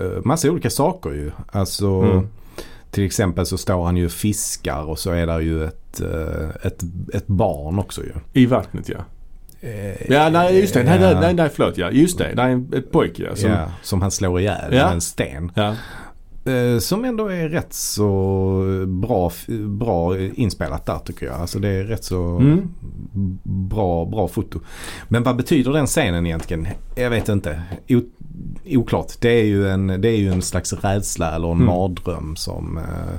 [0.00, 1.30] eh, massa olika saker ju.
[1.52, 2.28] Alltså Mm.
[2.90, 6.48] till exempel så står han ju och fiskar och så är där ju ett, eh,
[6.66, 6.82] ett,
[7.14, 8.12] ett barn också ju.
[8.32, 8.98] I vattnet ja.
[9.60, 10.82] Eh, Ja, nej just det.
[10.84, 11.90] Nej, nej, nej, nej förlåt ja.
[11.90, 12.32] Just det.
[12.34, 13.36] Det är en, ett pojke ja.
[13.36, 14.84] Som, ja, som han slår ihjäl Ja.
[14.84, 15.52] med en sten.
[15.54, 15.74] ja.
[16.46, 19.32] Eh, Som ändå är rätt så bra,
[19.66, 21.34] bra inspelat där tycker jag.
[21.34, 22.68] Alltså det är rätt så Mm.
[23.42, 24.60] bra, bra foto.
[25.08, 26.68] Men vad betyder den scenen egentligen?
[26.94, 27.62] Jag vet inte.
[27.88, 28.00] O,
[28.66, 29.12] oklart.
[29.20, 31.66] Det är, ju en, det är ju en slags rädsla eller en Mm.
[31.66, 33.18] mardröm som, eh,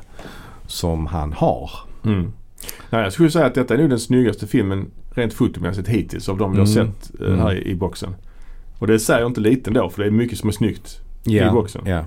[0.67, 1.71] som han har.
[2.05, 2.31] Mm.
[2.89, 6.37] Nej, jag skulle säga att detta är nog den snyggaste filmen rent fotomässigt hittills av
[6.37, 6.91] de vi har Mm.
[6.93, 8.15] sett eh, här i, i boxen.
[8.79, 10.99] Och det säger inte lite ändå för det är mycket som är snyggt.
[11.23, 11.81] Ja, boxen.
[11.85, 12.05] Ja.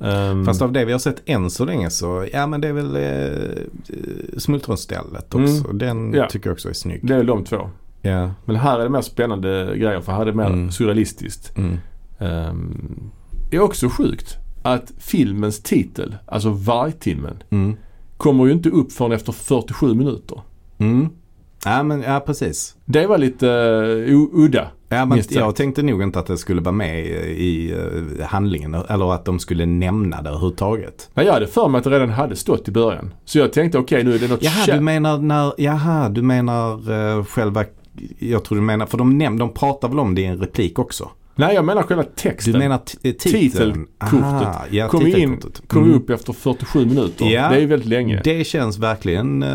[0.00, 2.72] Ehm, Fast av det vi har sett än så länge så, ja men det är
[2.72, 5.72] väl eh, Smultronstället också.
[5.72, 6.14] Den Mm.
[6.14, 6.28] Ja.
[6.30, 7.06] tycker jag också är snygg.
[7.06, 7.70] det är de två.
[8.02, 8.30] Ja.
[8.44, 10.70] Men här är det mer spännande grejer för här är det mer Mm.
[10.70, 11.52] surrealistiskt.
[11.56, 11.78] Mm.
[12.18, 13.10] Um,
[13.50, 17.76] det är också sjukt att filmens titel, alltså Vargtimmen, Mm.
[18.16, 20.40] kommer ju inte upp förrän efter 47 minuter.
[20.78, 21.08] Mm.
[21.64, 22.76] Ja men ja precis.
[22.84, 23.46] Det var lite
[24.08, 24.68] uh, udda.
[24.94, 27.72] Ja, men jag tänkte nog inte att det skulle vara med i,
[28.18, 31.10] eh, handlingen eller att de skulle nämna det överhuvudtaget.
[31.14, 33.14] Men jag hade för mig att det redan hade stått i början.
[33.24, 36.90] Så jag tänkte okej nu är det något Jaha, du menar när, jaha, du menar
[36.90, 37.64] uh, själva,
[38.18, 40.78] jag tror du menar, för de, näm, de pratar väl om det i en replik
[40.78, 41.08] också?
[41.36, 42.52] Nej jag menar själva texten.
[42.52, 43.20] Du menar eh, titeln?
[43.22, 44.22] Titelkortet.
[44.22, 45.94] Aha, ja, kom in, kom Mm.
[45.96, 47.26] upp efter 47 minuter.
[47.26, 47.48] Ja.
[47.48, 48.20] Det är ju väldigt länge.
[48.24, 49.48] Det känns verkligen, eh,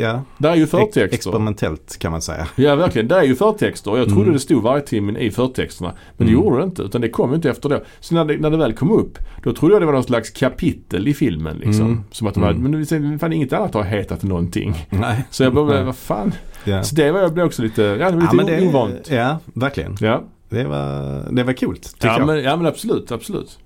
[0.00, 1.04] ja, Där är ju ex- förtexter.
[1.14, 2.46] experimentellt kan man säga.
[2.56, 3.96] Ja verkligen, det är ju förtexter.
[3.96, 4.32] Jag trodde Mm.
[4.32, 5.92] det stod varje timmen i förtexterna.
[6.16, 6.44] Men det Mm.
[6.44, 7.84] gjorde det inte utan det kom inte efter det.
[8.00, 10.30] Så när det, när det väl kom upp då trodde jag det var någon slags
[10.30, 11.86] kapitel i filmen liksom.
[11.86, 12.00] Mm.
[12.10, 12.70] Som att de hade, Mm.
[12.70, 14.86] men det fan inget annat har hetat någonting.
[14.90, 15.24] Nej.
[15.30, 16.32] Så jag bara, vad fan.
[16.64, 16.82] Ja.
[16.82, 19.08] Så det var jag blev också lite, ja det var Ja, lite men det, ovant.
[19.10, 19.96] ja, verkligen.
[20.00, 20.22] Ja.
[20.50, 22.26] Det var, det var coolt tycker Ja jag.
[22.26, 23.58] men, ja men absolut, absolut.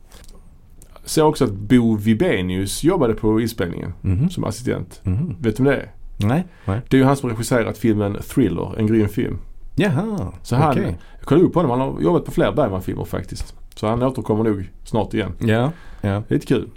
[1.05, 4.31] Ser också att Bo Vibenius jobbade på inspelningen Mhm.
[4.31, 5.01] som assistent.
[5.03, 5.37] Mhm.
[5.41, 5.91] Vet du vem det är?
[6.17, 6.47] Nej.
[6.65, 6.81] Nej.
[6.89, 9.39] Det är ju han som regisserat filmen Thriller, en grym film.
[9.77, 10.99] Jaha, Så han, okej.
[11.19, 13.55] jag kollade upp på honom, han har jobbat på fler Bergman-filmer faktiskt.
[13.75, 15.33] Så han återkommer nog snart igen.
[15.41, 16.23] Ja, ja.
[16.29, 16.69] Lite kul.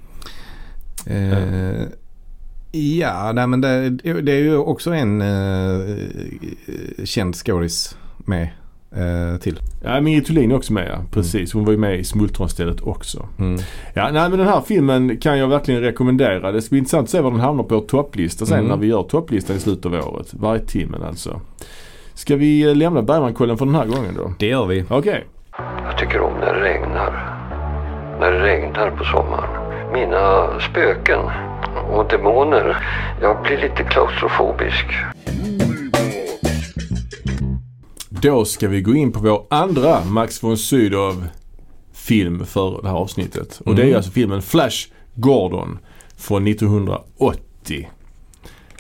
[1.06, 1.84] Eh,
[2.82, 3.90] ja, nej men det,
[4.22, 5.98] det är ju också en eh,
[7.04, 8.50] känd skådis med
[8.96, 9.60] eh, till.
[9.84, 10.98] Ja, men Ingrid Thulin är också med ja.
[11.12, 13.28] Precis, hon var ju med i Smultronstället också.
[13.40, 13.60] Mm.
[13.94, 16.52] Ja, nej men den här filmen kan jag verkligen rekommendera.
[16.52, 18.70] Det ska bli intressant att se var den hamnar på vår topplista sen Mm.
[18.70, 20.34] när vi gör topplistan i slutet av året.
[20.34, 21.42] Varje timmen alltså.
[22.14, 24.34] Ska vi eh, lämna Bergman-kollen för den här gången då?
[24.40, 24.86] Det gör vi.
[24.90, 25.26] Okej.
[25.84, 27.34] Jag tycker om när det regnar.
[28.20, 29.50] När det regnar på sommaren.
[29.94, 31.20] Mina spöken
[31.92, 32.78] och demoner.
[33.22, 34.86] Jag blir lite klaustrofobisk.
[38.22, 41.24] Då ska vi gå in på vår andra Max von Sydow
[41.94, 43.62] film för det här avsnittet.
[43.66, 43.96] Och det är Mm.
[43.98, 45.80] alltså filmen Flash Gordon
[46.18, 47.90] från 1980.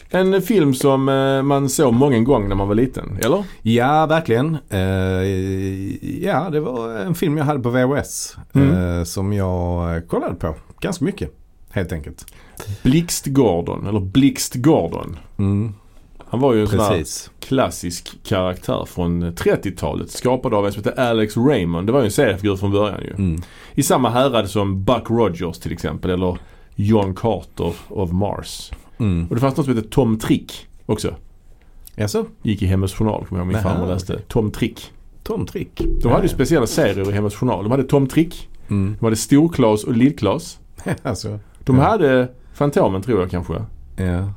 [0.09, 3.43] En film som eh, man såg många gånger när man var liten, eller?
[3.61, 4.57] Ja, verkligen.
[4.69, 4.79] Eh,
[6.23, 8.35] ja, det var en film jag hade på VHS.
[8.53, 8.97] Mm.
[8.97, 11.31] Eh, som jag kollade på ganska mycket.
[11.69, 12.25] Helt enkelt.
[12.83, 15.17] Blixt Gordon, eller Blixt Gordon.
[15.37, 15.73] Mm,
[16.29, 17.31] Han var ju en sån här precis.
[17.39, 20.11] klassisk karaktär från 30-talet.
[20.11, 21.87] Skapad av en som heter Alex Raymond.
[21.87, 23.09] Det var ju en seriefigur från början ju.
[23.13, 23.41] Mm.
[23.75, 26.11] I samma härad som Buck Rogers till exempel.
[26.11, 26.37] Eller
[26.75, 28.71] John Carter of Mars.
[28.97, 29.27] Mm.
[29.29, 31.15] Och det fanns något som hette Tom Trick också.
[31.95, 32.25] Jaså?
[32.41, 34.19] Gick i Hemmets Journal kommer jag ihåg min farmor läste.
[34.27, 34.91] Tom Trick.
[35.23, 35.81] Tom Trick.
[36.01, 37.63] De hade ju speciella serier i Hemmets Journal.
[37.63, 38.49] De hade Tom Trick.
[38.69, 38.95] Mm.
[38.99, 40.59] De hade Stor-Klas och Lill-Klas.
[41.03, 41.83] alltså, De Ja.
[41.83, 43.53] hade Fantomen tror jag kanske.
[43.95, 44.29] ja.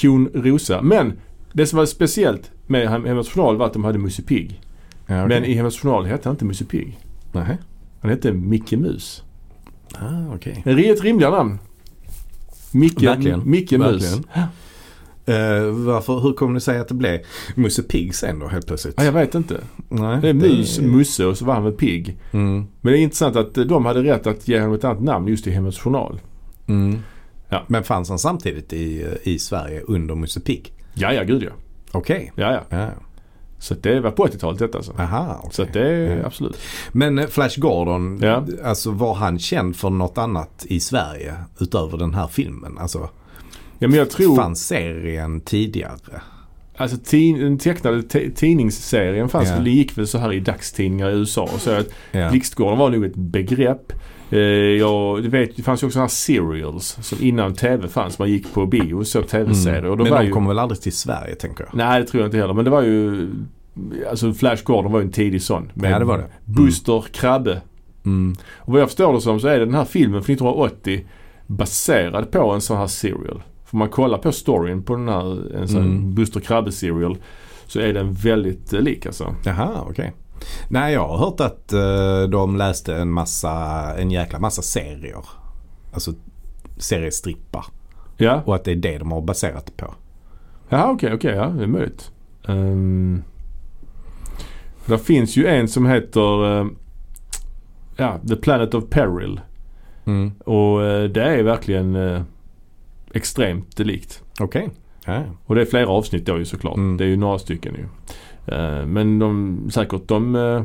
[0.00, 0.82] Kon Rosa.
[0.82, 1.12] Men
[1.52, 4.60] det som var speciellt med Hem- Hemmets Journal var att de hade Musse Pigg.
[5.06, 5.28] ja okej.
[5.40, 6.98] Men i Hemmets Journal hette han inte Musse Pigg.
[7.32, 7.58] Nähä.
[8.00, 9.22] Han hette Micke Mus.
[9.94, 10.36] Ah.
[10.64, 11.58] En Ett rimligare namn.
[12.72, 13.50] Micke, Verkligen.
[13.50, 14.02] Micke Mus.
[14.02, 14.24] Verkligen.
[15.26, 17.20] Eh, varför, hur kommer det sig att det blev
[17.54, 18.94] Musse Pigg sen då helt plötsligt?
[18.96, 19.60] Ja, jag vet inte.
[19.88, 22.16] Nej, Det är Mus, Musse och så var han väl Pigg.
[22.32, 22.64] Mm.
[22.80, 25.28] Men det är intressant att eh, de hade rätt att ge honom ett annat namn
[25.28, 26.20] just i Hemmets Journal.
[26.66, 26.98] Mm.
[27.50, 27.62] Ja.
[27.66, 30.72] Men fanns han samtidigt i, i Sverige under Musse Pigg?
[30.94, 31.50] Ja, ja, gud ja.
[31.92, 32.32] Okej.
[32.34, 32.78] Ja, ja.
[32.78, 32.88] Ja.
[33.58, 34.92] Så det var på 80-talet detta alltså.
[34.98, 35.50] Aha, okej.
[35.52, 36.26] Så det är Ja.
[36.26, 36.58] absolut.
[36.92, 38.46] Men eh, Flash Gordon, Ja.
[38.64, 42.78] alltså var han känd för något annat i Sverige utöver den här filmen?
[42.78, 43.08] Alltså,
[43.78, 44.36] Ja, men jag tror...
[44.36, 46.20] fanns serien tidigare?
[46.76, 48.02] Alltså den tecknade
[48.34, 49.58] tidningsserien fanns Ja.
[49.58, 51.70] det gick väl så här i dagstidningar i USA så.
[51.70, 52.30] Att Ja.
[52.30, 53.92] Blixtgården var nog ett begrepp.
[54.30, 58.18] Eh, jag, du vet, det fanns ju också sådana här serials som innan TV fanns.
[58.18, 59.82] Man gick på bio och såg TV-serier.
[59.82, 61.74] De Men de ju, kommer väl aldrig till Sverige tänker jag?
[61.74, 62.54] Nej, det tror jag inte heller.
[62.54, 63.28] Men det var ju...
[64.10, 65.72] Alltså Flash Gordon var ju en tidig sån.
[65.74, 66.26] Ja, det var det.
[66.44, 67.60] Buster Krabbe.
[68.04, 68.36] Mm.
[68.56, 71.06] Och vad jag förstår det som så är den här filmen från 1980
[71.46, 73.42] baserad på en sån här serial.
[73.64, 76.14] Får man kolla på storyn på den här en sån Mm.
[76.14, 77.16] Buster Krabbe serial
[77.66, 79.34] så är den väldigt eh, lik alltså.
[79.44, 80.12] Jaha, okej.
[80.68, 83.52] Nej, jag har hört att eh, de läste en massa,
[83.98, 85.24] en jäkla massa serier.
[85.92, 86.12] Alltså
[86.76, 87.64] seriestrippar.
[88.16, 89.94] Ja, Och att det är det de har baserat det på.
[90.68, 92.10] Jaha okej, okej, ja det är möjligt.
[92.46, 93.22] Um,
[94.86, 96.66] det finns ju en som heter eh,
[97.96, 99.40] ja, The Planet of Peril.
[100.04, 100.32] Mm.
[100.44, 102.22] Och eh, det är verkligen eh,
[103.14, 104.22] extremt likt.
[104.40, 104.70] Okej.
[105.04, 105.22] Ja.
[105.46, 106.76] Och det är flera avsnitt då ju såklart.
[106.76, 106.96] Mm.
[106.96, 107.84] Det är ju några stycken ju.
[108.52, 110.62] Eh, men de, säkert de eh,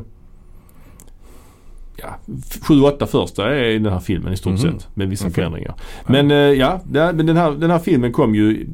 [1.96, 2.18] ja,
[2.50, 4.58] f- sju, åtta första är i den här filmen i stort Mhm.
[4.78, 4.88] sett.
[4.96, 5.34] Med vissa Okej.
[5.34, 5.74] förändringar.
[6.06, 8.66] Men eh, ja, men den här, den här filmen kom ju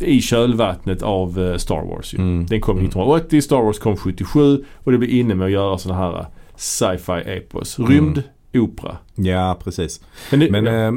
[0.00, 2.18] i kölvattnet av Star Wars ju.
[2.18, 2.46] Mm.
[2.46, 2.86] Den kom Mm.
[2.86, 7.22] 1980, Star Wars kom 77 och det blev inne med att göra sådana här sci-fi
[7.26, 7.78] epos.
[7.78, 7.90] Mm.
[7.90, 8.96] Rymdopera.
[9.14, 10.00] Ja, precis.
[10.30, 10.72] Men, det, Men ja.
[10.82, 10.94] eh,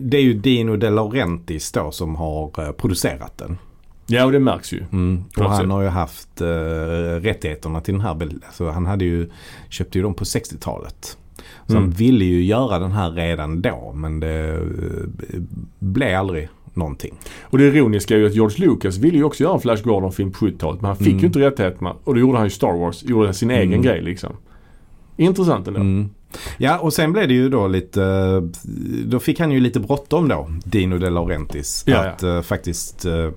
[0.00, 3.58] det är ju Dino De Laurentiis då som har producerat den.
[4.06, 4.82] Ja, och det märks ju.
[4.92, 5.24] Mm.
[5.36, 5.70] Och han sätt.
[5.70, 6.46] har ju haft eh,
[7.20, 8.28] rättigheterna till den här.
[8.46, 9.30] Alltså, han hade ju,
[9.68, 11.16] köpte ju dem på 60-talet.
[11.66, 11.82] Så Mm.
[11.82, 15.40] han ville ju göra den här redan då men det eh,
[15.78, 17.14] blev aldrig någonting.
[17.42, 20.32] Och det ironiska är ju att George Lucas ville ju också göra en Flash Gordon-film
[20.32, 21.18] på 70-talet men han fick Mm.
[21.20, 21.94] ju inte rättigheterna.
[22.04, 23.82] Och då gjorde han ju Star Wars, gjorde sin egen Mm.
[23.82, 24.32] grej liksom.
[25.16, 25.80] Intressant ändå.
[25.80, 26.08] Mm.
[26.58, 28.42] Ja och sen blev det ju då lite,
[29.04, 31.84] då fick han ju lite bråttom då, Dino De Laurentiis.
[31.86, 33.28] Ja, att eh, faktiskt eh,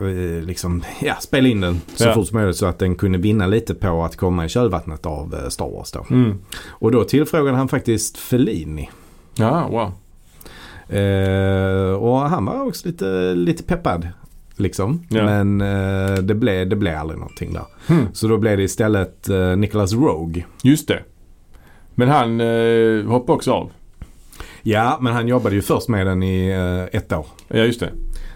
[0.00, 2.14] eh, liksom, ja, spela in den så Ja.
[2.14, 5.48] fort som möjligt så att den kunde vinna lite på att komma i kölvattnet av
[5.48, 6.06] Star Wars då.
[6.10, 6.38] Mm.
[6.66, 8.90] Och då tillfrågade han faktiskt Fellini.
[9.34, 9.92] Ja, wow.
[10.98, 14.08] Eh, och han var också lite, lite peppad.
[14.56, 15.06] Liksom.
[15.08, 15.24] Ja.
[15.24, 17.64] Men eh, det, blev, det blev aldrig någonting där.
[17.86, 18.06] Hmm.
[18.12, 20.44] Så då blev det istället eh, Nicholas Rogue.
[20.62, 21.02] Just det.
[21.94, 23.70] Men han eh, hoppade också av.
[24.62, 27.26] Ja, men han jobbade ju först med den i eh, ett år.
[27.48, 27.90] Ja, just det.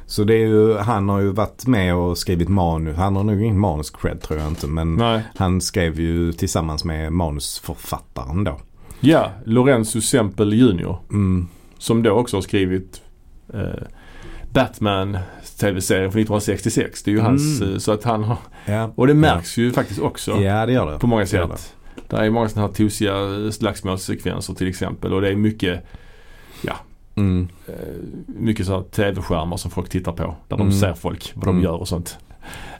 [0.06, 2.96] Så det är ju, han har ju varit med och skrivit manus.
[2.96, 4.66] Han har nog ingen manus-cred tror jag inte.
[4.66, 5.22] Men Nej.
[5.36, 8.60] han skrev ju tillsammans med manusförfattaren då.
[9.00, 10.96] Ja, Lorenzo Semple Jr.
[11.10, 11.48] Mm.
[11.78, 13.00] Som då också har skrivit
[13.54, 13.82] eh,
[14.60, 15.18] Batman
[15.60, 17.02] tv-serien från 1966.
[17.02, 17.72] Det är ju hans, Mm.
[17.72, 18.90] eh, så att han har, Ja.
[18.94, 20.30] och det märks ju faktiskt också.
[20.42, 20.98] ja, det gör det.
[20.98, 21.74] På många Det sätt.
[22.08, 23.12] Det är många sådana här tosiga
[23.52, 25.84] slagsmålssekvenser till exempel och det är mycket,
[26.62, 26.72] det.
[27.14, 27.48] Mm.
[27.68, 27.74] eh,
[28.26, 30.34] mycket så här tv-skärmar som folk tittar på.
[30.48, 30.68] Där Mm.
[30.70, 31.64] de ser folk, vad de Mm.
[31.64, 32.18] gör och sånt.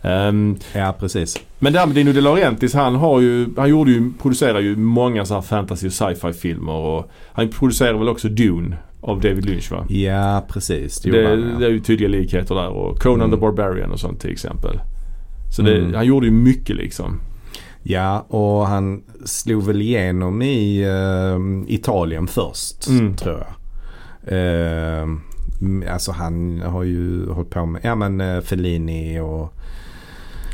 [0.02, 1.36] Ehm, Ja, precis.
[1.58, 5.24] men där med Dino De Laurentiis, han har ju, han gjorde ju, producerar ju många
[5.24, 9.70] så här fantasy och sci-fi filmer och han producerar väl också Dune av David Lynch
[9.70, 9.86] va?
[9.88, 11.00] Ja, precis.
[11.00, 11.58] Det Det, han, ja.
[11.58, 13.30] det är ju tydliga likheter där och Conan Mm.
[13.30, 14.80] the Barbarian och sånt till exempel.
[15.56, 15.94] Så det, Mm.
[15.94, 17.20] han gjorde ju mycket liksom.
[17.82, 21.38] Ja, och han slog väl igenom i eh,
[21.74, 23.16] Italien först, Mm.
[23.16, 23.46] tror jag.
[24.28, 25.06] Eh,
[25.92, 29.52] alltså han har ju hållit på med, ja men eh, Fellini och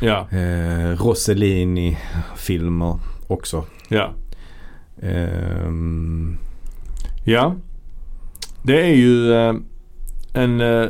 [0.03, 3.65] Ja, eh, Rossellini-filmer också.
[3.89, 4.11] ja.
[5.03, 6.37] Ehm,
[7.25, 7.55] Ja.
[8.63, 9.55] Det är ju eh,
[10.33, 10.89] en, eh,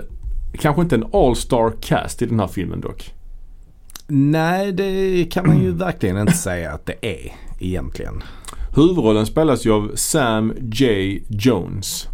[0.58, 3.14] kanske inte en all-star cast i den här filmen dock.
[4.08, 8.22] nej, det kan man ju verkligen inte säga att det är egentligen.
[8.76, 11.22] Huvudrollen spelas ju av Sam J.
[11.28, 12.08] Jones.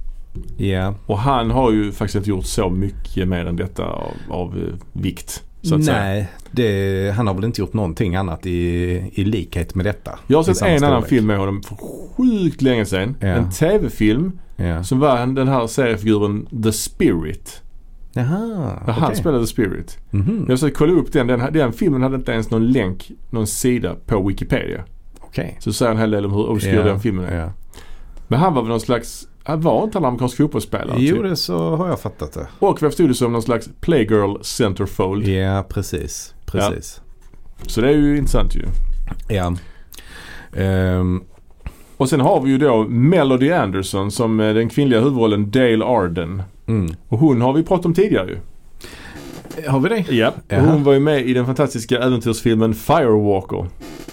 [0.56, 4.56] Ja, Och han har ju faktiskt inte gjort så mycket mer än detta av, av
[4.58, 5.42] eh, vikt.
[5.62, 8.60] Nej, det, han har väl inte gjort någonting annat i,
[9.14, 10.18] i likhet med detta.
[10.26, 13.16] Jag har sett en annan film med honom för sjukt länge sedan.
[13.20, 13.26] Ja.
[13.26, 14.84] En tv-film Ja.
[14.84, 17.62] som var han- den här seriefiguren The Spirit.
[18.12, 19.98] Jaha, Där han spelade The Spirit.
[20.10, 21.26] Mhm, Jag försökte kolla upp den.
[21.26, 21.52] den.
[21.52, 24.84] Den filmen hade inte ens någon länk, någon sida på Wikipedia.
[25.20, 25.56] Okej.
[25.60, 27.38] Så säger en hel del om hur obskyr Ja, den filmen är.
[27.40, 27.52] ja.
[28.28, 30.96] Men han var väl någon slags, han var inte en amerikansk fotbollsspelare?
[30.98, 31.24] Jo, typ.
[31.24, 32.40] det så har jag fattat det.
[32.58, 35.28] Och vad förstod det som någon slags playgirl centerfold.
[35.28, 36.34] Ja, precis.
[36.46, 37.00] Precis.
[37.66, 38.64] Så det är ju intressant ju.
[39.28, 39.54] Ja.
[40.52, 41.22] Ehm,
[41.98, 46.42] Och sen har vi ju då Melody Anderson som är den kvinnliga huvudrollen Dale Arden.
[46.66, 46.90] mm.
[47.08, 48.38] Och hon har vi pratat om tidigare ju.
[49.66, 50.04] Har vi det?
[50.14, 50.32] Ja.
[50.48, 50.60] Jaha.
[50.72, 53.66] hon var ju med i den fantastiska äventyrsfilmen Firewalker.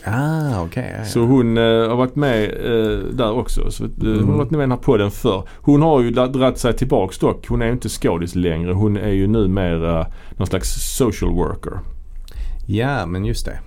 [0.07, 0.89] Ah, okej.
[0.93, 1.05] ja, ja.
[1.05, 3.71] Så hon eh, har varit med eh, där också.
[3.71, 4.29] Så, eh, Hon Mm.
[4.29, 5.43] har varit med i den här podden förr.
[5.61, 7.47] Hon har ju dra- dratt sig tillbaks dock.
[7.47, 8.71] Hon är ju inte skådis längre.
[8.73, 10.05] Hon är ju numera
[10.37, 11.79] någon slags social worker.
[12.67, 13.59] ja, men just det.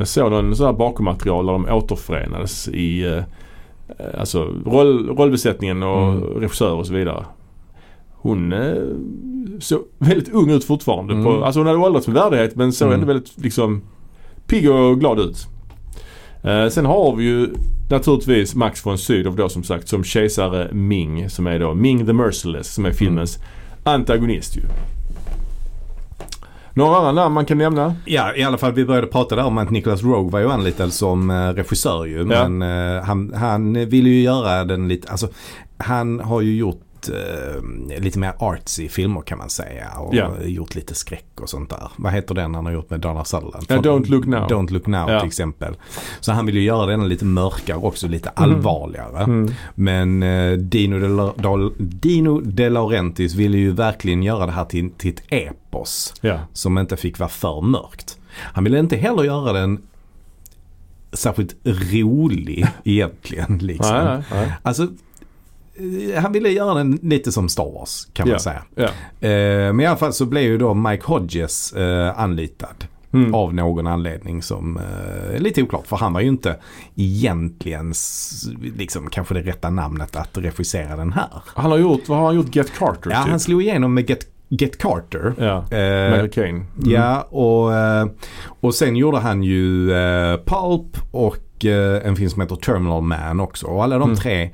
[0.00, 6.02] Jag såg någon sån här bakommaterial där de återförenades i eh, alltså roll, rollbesättningen och
[6.12, 6.22] Mm.
[6.40, 7.24] regissör och så vidare.
[8.12, 8.74] Hon eh,
[9.58, 11.12] såg väldigt ung ut fortfarande.
[11.14, 11.42] På, Mm.
[11.42, 13.00] alltså hon hade åldrats med värdighet men såg Mm.
[13.00, 13.82] ändå väldigt liksom
[14.46, 15.46] pigg och glad ut.
[16.44, 17.48] Eh, sen har vi ju
[17.90, 22.12] naturligtvis Max von Sydow då som sagt som kejsare Ming som är då Ming the
[22.12, 23.38] Merciless som är filmens
[23.84, 24.62] antagonist ju.
[26.74, 27.94] Några andra namn man kan nämna?
[28.04, 30.92] Ja, i alla fall vi började prata där om att Nicholas Rogue var ju anlitad
[30.92, 32.24] som eh, regissör ju.
[32.24, 35.28] Men eh, han, han ville ju göra den lite, alltså
[35.78, 39.90] han har ju gjort eh, lite mer artsy filmer kan man säga.
[39.98, 40.30] Och Ja.
[40.44, 41.88] gjort lite skräck och sånt där.
[41.96, 43.64] Vad heter den han har gjort med Donald Sutherland?
[43.68, 44.48] Ja, Don't Look Now.
[44.48, 45.20] Don't Look Now Ja.
[45.20, 45.74] till exempel.
[46.20, 49.22] Så han vill ju göra den lite mörkare också, lite allvarligare.
[49.24, 49.52] Mm.
[49.74, 54.64] Men eh, Dino, De La- Dal- Dino De Laurentiis ville ju verkligen göra det här
[54.64, 56.14] till, till ett epos.
[56.20, 56.38] Ja.
[56.52, 58.18] Som inte fick vara för mörkt.
[58.32, 59.78] Han ville inte heller göra den
[61.12, 63.58] särskilt rolig egentligen.
[63.58, 63.96] Liksom.
[63.96, 64.52] Nej, nej, nej.
[64.62, 64.88] Alltså,
[66.16, 68.38] han ville göra den lite som Star Wars kan man Ja.
[68.38, 68.62] säga.
[69.20, 72.84] Eh, men i alla fall så blev ju då Mike Hodges eh, anlitad.
[73.12, 73.34] Mm.
[73.34, 75.86] Av någon anledning som eh, är lite oklart.
[75.86, 76.56] För han var ju inte
[76.96, 77.94] egentligen
[78.76, 81.28] liksom, kanske det rätta namnet att regissera den här.
[81.46, 82.56] Han har gjort, vad har han gjort?
[82.56, 83.30] Get Carter Ja, typ?
[83.30, 85.34] han slog igenom med Get, Get Carter.
[85.38, 85.76] Ja.
[85.76, 86.56] Eh, Caine.
[86.56, 86.66] Mm.
[86.90, 88.06] Ja, och, eh,
[88.60, 93.40] och sen gjorde han ju eh, Pulp och eh, en film som heter Terminal Man
[93.40, 93.66] också.
[93.66, 94.16] Och alla de Mm.
[94.16, 94.50] tre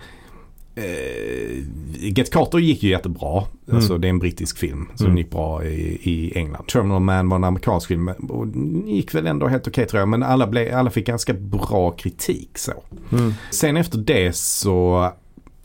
[0.77, 1.63] eh,
[1.99, 3.45] Get Carter gick ju jättebra.
[3.67, 3.77] Mm.
[3.77, 5.19] Alltså det är en brittisk film som Mm.
[5.19, 6.67] gick bra i, i England.
[6.67, 8.47] Terminal Man var en amerikansk film och
[8.87, 10.09] gick väl ändå helt okej tror jag.
[10.09, 12.73] Men alla, blev, alla fick ganska bra kritik så.
[13.13, 13.33] Mm.
[13.51, 15.11] Sen efter det så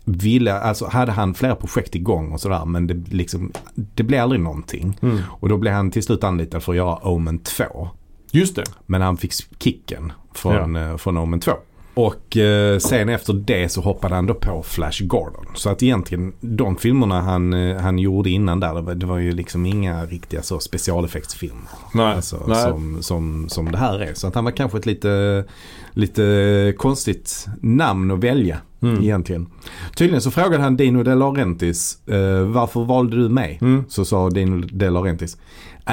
[0.05, 4.41] ville, alltså hade han flera projekt igång och sådär men det, liksom, det blev aldrig
[4.41, 4.97] någonting.
[5.01, 5.19] Mm.
[5.29, 7.89] Och då blev han till slut anlitad för att göra Omen 2.
[8.31, 8.63] Just det.
[8.85, 11.51] Men han fick kicken från, eh, från Omen 2.
[11.93, 15.45] Och eh, sen efter det så hoppade han då på Flash Gordon.
[15.55, 19.17] Så att egentligen de filmerna han, eh, han gjorde innan där, det var, det var
[19.17, 21.69] ju liksom inga riktiga så specialeffektsfilmer.
[21.93, 22.15] Nej.
[22.15, 22.61] Alltså, nej.
[22.61, 24.13] som, som, som det här är.
[24.13, 25.45] Så att han var kanske ett lite,
[25.93, 29.03] lite konstigt namn att välja Mm.
[29.03, 29.47] egentligen.
[29.95, 33.57] Tydligen så frågade han Dino De Laurentiis eh, varför valde du mig?
[33.61, 33.83] Mm.
[33.89, 35.37] Så sa Dino De Laurentiis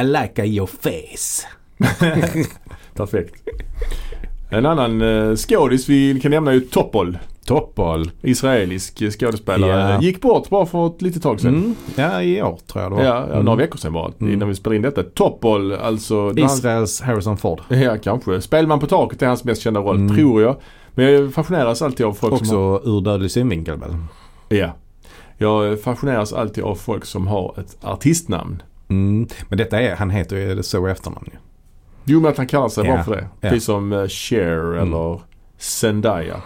[0.00, 1.46] I like your face.
[2.94, 3.34] Perfekt.
[4.50, 7.18] En annan uh, skådis vi kan nämna är ju Topol.
[7.46, 8.10] Toppal.
[8.22, 9.92] Israelisk eh, skådespelare.
[9.92, 10.00] Ja.
[10.02, 11.54] Gick bort bara för ett litet tag sedan.
[11.54, 11.74] Mm.
[11.96, 13.04] Ja, i år tror jag det var.
[13.04, 13.44] Ja, Mm.
[13.44, 14.12] några veckor sedan bara.
[14.20, 14.32] Mm.
[14.32, 15.02] Innan vi spelade in detta.
[15.02, 16.14] Topol, alltså.
[16.20, 17.60] var han- Israels Harrison Ford.
[17.68, 18.40] Ja, kanske.
[18.40, 20.16] Spelman på taket är hans mest kända roll, Mm.
[20.16, 20.56] tror jag.
[20.94, 22.74] Men jag fascineras alltid av folk som har...
[22.76, 23.90] Också ur dödlig synvinkel väl?
[24.48, 24.70] Ja.
[25.36, 28.62] Jag fascineras alltid av folk som har ett artistnamn.
[28.88, 29.26] Mm.
[29.48, 31.38] Men detta är, han heter ju så i efternamn ju.
[32.08, 33.28] Jo, men att han kallar sig Ja, bara för det.
[33.40, 33.48] ja.
[33.48, 34.82] Precis som uh, Cher Mm.
[34.82, 35.20] eller
[35.58, 36.40] Zendaya.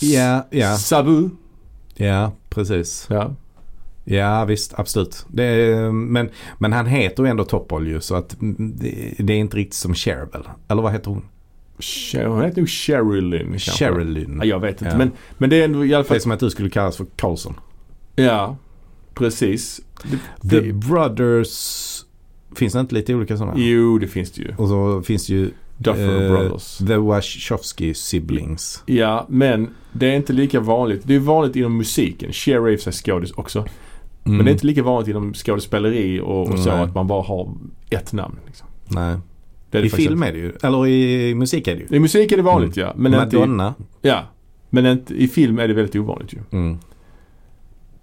[0.00, 0.76] Ja, ja.
[0.76, 1.28] Sabu.
[1.94, 3.06] Ja, precis.
[3.10, 3.34] Ja.
[4.04, 5.26] Ja, visst, absolut.
[5.28, 9.56] Det men, men han heter ju ändå Toppol ju så att det, det är inte
[9.56, 10.42] riktigt som Cher väl?
[10.68, 11.24] Eller vad heter hon?
[11.78, 13.58] Cher, hon heter nog Sherilyn.
[13.58, 14.36] Sherilyn.
[14.38, 14.92] Ja, jag vet inte.
[14.92, 14.98] Ja.
[14.98, 16.16] Men, men det är ändå i alla Det fall...
[16.16, 17.54] är som att du skulle kallas för Carlson.
[18.16, 18.56] Ja,
[19.14, 19.80] precis.
[20.02, 21.95] Det, The det, Brothers.
[22.54, 23.52] Finns det inte lite olika sådana?
[23.56, 24.54] jo, det finns det ju.
[24.56, 26.78] Och så finns det ju Duffer eh, Brothers.
[26.78, 28.82] The Wachowski Siblings.
[28.86, 31.00] Ja, men det är inte lika vanligt.
[31.04, 32.32] Det är vanligt inom musiken.
[32.32, 33.58] Cher är skådis också.
[33.58, 34.36] Mm.
[34.36, 36.80] Men det är inte lika vanligt inom skådespeleri och, och så Nej.
[36.80, 37.52] att man bara har
[37.90, 38.38] ett namn.
[38.46, 38.66] Liksom.
[38.88, 39.16] Nej.
[39.70, 40.52] Det är det I film är det ju.
[40.62, 41.96] Eller i musik är det ju.
[41.96, 42.92] I musik är det vanligt ja.
[42.96, 43.74] Men inte i, Madonna.
[44.02, 44.22] ja.
[44.70, 46.38] Men inte, i film är det väldigt ovanligt ju.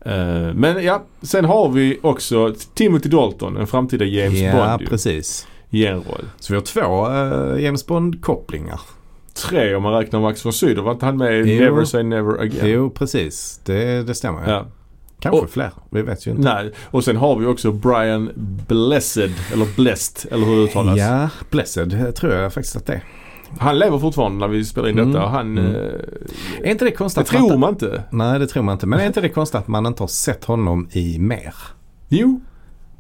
[0.05, 4.87] Eh, men ja, sen har vi också Timothy Dalton, en framtida James Ja, Bond ju,
[4.87, 5.47] precis.
[5.69, 6.25] i en roll.
[6.39, 7.09] Så vi har två
[7.55, 8.79] eh, James Bond-kopplingar.
[9.49, 10.85] Tre om man räknar Max von Sydow.
[10.85, 11.59] Var inte han med i.
[11.59, 12.69] Never Say Never Again?
[12.69, 13.61] Jo, precis.
[13.65, 14.41] Det, det stämmer.
[14.41, 14.51] Ja.
[14.51, 14.65] Ja.
[15.19, 15.71] Kanske Och- fler.
[15.89, 16.53] Vi vet ju inte.
[16.53, 18.31] Nej, och sen har vi också Brian
[18.67, 20.97] Blessed, eller Blessed, eller hur det uttalas.
[20.99, 23.03] Ja, Blessed eh, tror jag faktiskt att det är.
[23.59, 25.11] Han lever fortfarande när vi spelar in Mm.
[25.13, 25.25] detta.
[25.27, 25.75] Han, Mm.
[25.75, 25.81] eh,
[26.63, 28.03] Är inte det konstigt det att man tror man inte.
[28.11, 28.87] Nej, det tror man inte.
[28.87, 31.53] Men är inte det konstigt att man inte har sett honom i mer?
[32.09, 32.41] Jo.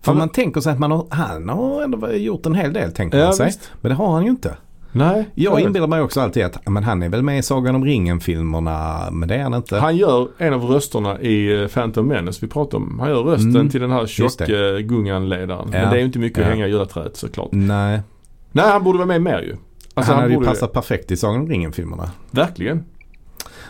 [0.01, 2.91] För Han- man tänker sig att man har, han har ändå gjort en hel del
[2.91, 3.45] tänker Ja, man sig.
[3.45, 3.71] visst.
[3.81, 4.57] Men det har han ju inte.
[4.95, 5.29] Nej.
[5.35, 9.09] Jag inbillar mig också alltid att men han är väl med i Sagan om ringen-filmerna.
[9.11, 9.77] Men det är han inte.
[9.77, 12.99] Han gör en av rösterna i eh, Phantom Menace vi pratade om.
[12.99, 14.45] Han gör rösten Mm, till den här tjocka
[14.81, 15.69] Gungan-ledaren.
[15.73, 15.79] Ja.
[15.79, 16.51] Men det är ju inte mycket att Ja.
[16.51, 17.49] hänga i julaträdet såklart.
[17.51, 18.01] Nej,
[18.51, 19.55] Nej, han borde vara med mer ju.
[19.93, 22.11] Alltså, han, han, hade ju passat perfekt i Sagan om ringen-filmerna.
[22.31, 22.83] Verkligen.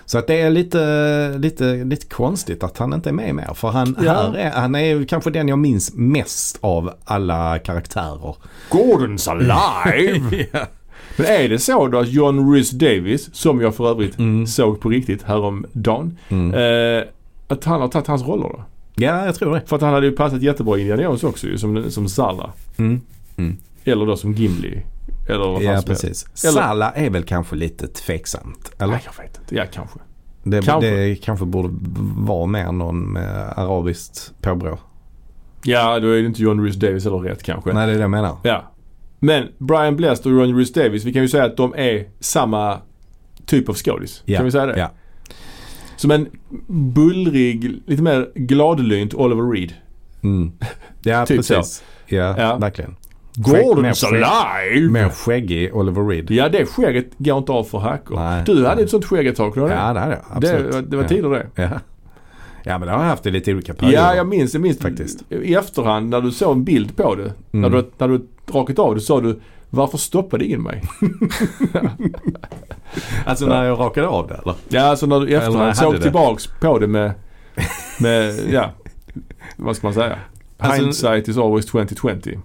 [0.05, 3.53] Så att det är lite, lite, lite konstigt att han inte är med mer.
[3.53, 4.13] För han, Ja.
[4.13, 8.35] här är, han är kanske den jag minns mest av alla karaktärer.
[8.69, 10.45] Gordon's alive!
[10.53, 10.65] ja.
[11.17, 14.47] Men är det så då att John Rhys Davis, som jag för övrigt Mm.
[14.47, 16.53] såg på riktigt häromdagen, Mm.
[16.99, 17.03] eh,
[17.47, 18.63] att han har tagit hans roller då?
[18.95, 19.61] ja, jag tror det.
[19.65, 22.49] För att han hade ju passat jättebra i Indiana Jones också ju, som, som Zala.
[22.77, 23.01] Mm.
[23.83, 24.81] Eller då som Gimli.
[25.27, 26.25] Eller vad Ja, precis.
[26.43, 28.71] Eller- Sala är väl kanske lite tveksamt.
[28.79, 28.91] Eller?
[28.93, 29.55] Nej, jag vet inte.
[29.55, 29.99] Ja, kanske.
[30.43, 30.89] Det kanske.
[30.89, 31.69] det kanske borde
[32.17, 34.79] vara mer någon med arabiskt påbrå.
[35.63, 37.73] Ja, då är det inte John Rhys Davis eller rätt kanske.
[37.73, 38.37] Nej, det är det jag menar.
[38.43, 38.71] Ja.
[39.19, 42.77] Men Brian Blessed och John Rhys Davis, vi kan ju säga att de är samma
[43.45, 44.21] typ av skådis.
[44.25, 44.77] Ja, Kan vi säga det?
[44.79, 44.91] ja.
[45.95, 46.27] Som en
[46.67, 49.73] bullrig, lite mer gladlynt Oliver Reed.
[50.23, 50.51] Mm.
[51.03, 51.83] Ja, Typ precis.
[52.05, 52.57] Ja, Ja.
[52.57, 52.95] verkligen.
[53.37, 54.89] Gordon's alive!
[54.91, 56.31] Mer skäggig Oliver Reed.
[56.31, 58.15] Ja det skägget går inte av för hackor.
[58.15, 58.43] Nej.
[58.45, 60.09] Du hade ett sånt skägg ett tag, Ja, det hade jag.
[60.09, 60.21] det?
[60.33, 60.71] Absolut.
[60.71, 60.81] det?
[60.81, 61.47] Det var tider det.
[61.63, 61.69] Ja.
[62.63, 63.97] ja, men det har jag haft i lite olika perioder.
[63.97, 65.23] Ja, jag minns, jag minns Faktiskt.
[65.31, 67.33] i efterhand när du såg en bild på det.
[67.51, 67.71] När, Mm.
[67.71, 70.81] du, när du rakat av det sa du varför stoppade ingen mig?
[73.25, 74.55] Alltså när jag rakade av det eller?
[74.69, 76.01] Ja, alltså när du i när efterhand såg det.
[76.01, 77.11] tillbaks på det med,
[77.99, 78.71] med, ja,
[79.57, 80.15] vad ska man säga?
[80.57, 82.37] Alltså- Hindsight is always 2020.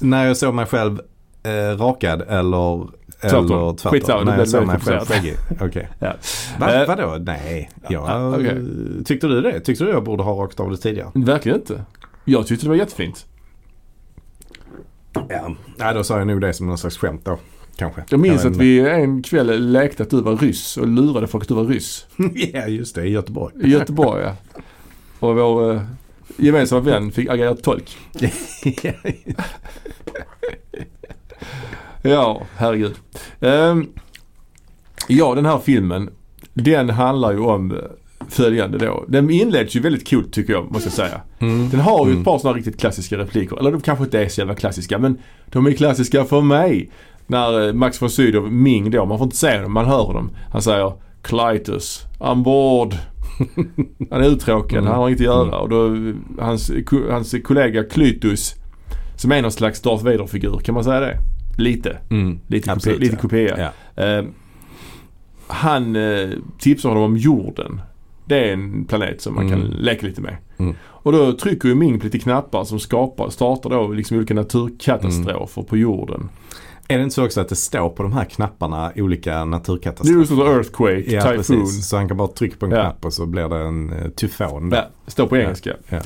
[0.00, 1.00] När jag såg mig själv
[1.42, 2.98] eh, rakad eller.
[3.20, 3.92] Eller tvärtom.
[3.92, 5.34] Skitsamma, när blev jag såg mig själv skäggig.
[5.60, 5.88] Okej.
[5.98, 6.14] Ja.
[6.74, 7.16] Eh, vadå?
[7.20, 7.70] Nej.
[7.88, 8.58] Jag, Ja, okej.
[9.04, 9.60] Tyckte du det?
[9.60, 11.10] Tyckte du jag borde ha rakat av det tidigare?
[11.14, 11.84] Verkligen inte.
[12.24, 13.26] Jag tyckte det var jättefint.
[15.28, 15.54] Ja.
[15.76, 17.38] Nej, då sa jag nog det som någon slags skämt då.
[17.76, 18.04] Kanske.
[18.10, 21.44] Jag minns vet att vi en kväll lekte att du var ryss och lurade folk
[21.44, 22.06] att du var ryss.
[22.52, 23.04] ja, just det.
[23.06, 23.54] I Göteborg.
[23.62, 24.32] I Göteborg ja.
[25.18, 25.82] Och vår eh,
[26.38, 27.96] gemensamma vän fick agera tolk.
[32.02, 32.94] Ja, herregud.
[33.40, 33.86] Ehm,
[35.08, 36.10] ja, den här filmen.
[36.54, 37.78] Den handlar ju om eh,
[38.28, 39.04] följande då.
[39.08, 41.20] Den inleds ju väldigt coolt tycker jag, måste jag säga.
[41.38, 41.70] Mm.
[41.70, 42.18] Den har ju Mm.
[42.18, 43.58] ett par sådana riktigt klassiska repliker.
[43.58, 46.90] Eller de kanske inte är så jävla klassiska, men de är klassiska för mig.
[47.26, 50.30] När eh, Max von Sydow, Ming då, man får inte se dem, man hör dem.
[50.52, 52.94] Han säger Clytus, ombord.
[54.10, 54.86] Han är uttråkad, Mm.
[54.90, 55.58] han har inget att göra.
[55.58, 55.96] Och då,
[56.38, 56.70] hans,
[57.10, 58.54] hans kollega Klytus,
[59.16, 61.18] som är någon slags Darth Vader-figur, kan man säga det?
[61.58, 61.98] Lite.
[62.10, 62.38] Mm.
[62.46, 63.20] Lite, Absolut, lite ja.
[63.20, 63.72] kopia.
[63.96, 64.02] Ja.
[64.04, 64.24] Eh,
[65.46, 66.28] han eh,
[66.58, 67.80] tipsar honom om jorden.
[68.24, 69.72] Det är en planet som man kan Mm.
[69.78, 70.36] leka lite med.
[70.58, 70.74] Mm.
[70.82, 75.62] Och då trycker ju Ming på lite knappar som skapar, startar då liksom olika naturkatastrofer
[75.62, 76.28] på jorden.
[76.90, 79.44] Är det inte så också att det står på de här knapparna olika Det är
[79.44, 80.20] naturkatastrofer?
[80.20, 81.36] ju som Earthquake, Ja, Typhoon.
[81.36, 81.88] precis.
[81.88, 82.80] Så han kan bara trycka på en Ja.
[82.82, 84.70] knapp och så blir det en uh, tyfon.
[84.74, 85.72] Ja, står på engelska.
[85.88, 86.00] Ja.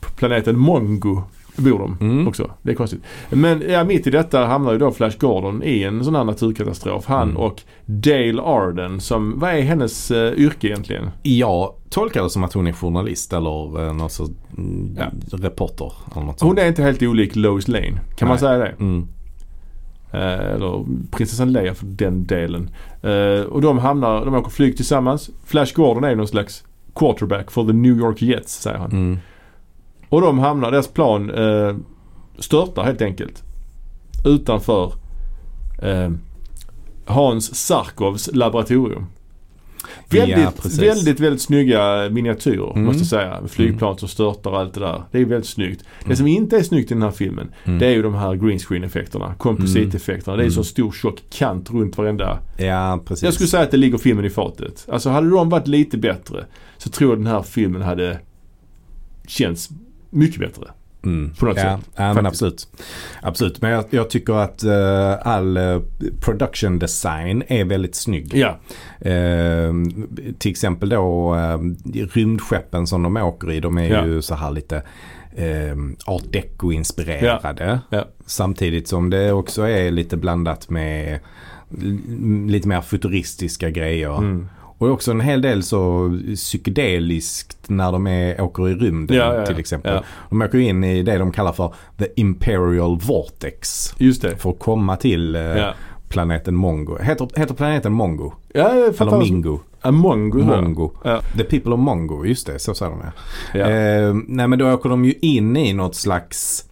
[0.00, 1.22] På planeten Mongo
[1.56, 2.28] bor de Mm.
[2.28, 2.50] också.
[2.62, 3.00] Det är konstigt.
[3.30, 7.06] Men ja, mitt i detta hamnar ju då Flash Gordon i en sån här naturkatastrof.
[7.06, 7.36] Han Mm.
[7.36, 11.10] och Dale Arden som, vad är hennes eh, yrke egentligen?
[11.22, 15.04] Jag tolkar det som att hon är journalist eller uh, någon sorts mm, Ja.
[15.38, 15.92] reporter.
[16.12, 16.58] Eller något Hon sånt.
[16.58, 18.00] är inte helt olik Lois Lane.
[18.16, 18.38] Kan man Nej.
[18.38, 18.74] säga det?
[18.80, 19.08] Mm.
[20.12, 22.70] Eh, eller prinsessan Leia för den delen.
[23.02, 25.30] Eh, och de hamnar, de åker flyg tillsammans.
[25.44, 28.90] Flash Gordon är någon slags quarterback för the New York Jets säger han.
[28.90, 29.18] Mm.
[30.08, 31.76] Och de hamnar, deras plan eh,
[32.38, 33.42] störtar helt enkelt.
[34.24, 34.92] Utanför
[35.82, 36.10] eh,
[37.06, 39.06] Hans Sarkovs laboratorium.
[40.10, 40.78] Ja, Väldigt, precis.
[40.78, 42.84] väldigt, väldigt snygga miniatyrer Mm.
[42.84, 43.40] måste jag säga.
[43.40, 45.02] Med flygplan som störtar och allt det där.
[45.12, 45.84] Det är väldigt snyggt.
[45.98, 46.16] Det Mm.
[46.16, 47.78] som inte är snyggt i den här filmen Mm.
[47.78, 49.34] det är ju de här green screen effekterna.
[49.38, 50.36] Kompositeffekterna.
[50.36, 50.54] Det är Mm.
[50.54, 52.38] så stor tjock kant runt varenda.
[52.58, 53.22] Ja, precis.
[53.24, 54.86] Jag skulle säga att det ligger filmen i fatet.
[54.92, 56.44] Alltså hade de varit lite bättre
[56.78, 58.18] så tror jag den här filmen hade
[59.26, 59.68] känts
[60.10, 60.64] mycket bättre.
[61.04, 61.30] Mm.
[61.38, 62.68] På något ja, sätt, Ja, men absolut.
[63.22, 63.62] Absolut.
[63.62, 65.80] Men jag, jag tycker att eh, all eh,
[66.20, 68.34] production design är väldigt snygg.
[68.34, 68.58] Ja,
[69.00, 69.72] Eh,
[70.38, 71.58] till exempel då eh,
[72.12, 73.60] rymdskeppen som de åker i.
[73.60, 74.06] De är Ja.
[74.06, 74.76] ju så här lite
[75.36, 75.76] eh,
[76.06, 77.78] art deco-inspirerade.
[77.90, 78.04] Ja.
[78.26, 81.18] Samtidigt som det också är lite blandat med
[82.46, 84.18] lite mer futuristiska grejer.
[84.18, 84.48] mm.
[84.80, 89.46] Och också en hel del så psykedeliskt när de är, åker i rymden ja, ja,
[89.46, 89.94] till exempel.
[89.94, 93.94] Ja, De åker in i det de kallar för The Imperial Vortex.
[93.98, 94.36] just det.
[94.36, 95.66] För att komma till eh,
[96.08, 96.98] planeten Mongo.
[97.02, 98.32] Heter, heter planeten Mongo?
[98.54, 99.16] ja jag fattar.
[99.16, 99.60] Eller Mingo?
[99.82, 100.38] Ja, Mongo.
[100.38, 100.90] Mongo.
[101.04, 101.20] Ja.
[101.36, 103.02] The People of Mongo, just det, så säger de.
[103.58, 103.70] Ja.
[103.70, 106.64] Eh, nej men då åker de ju in i något slags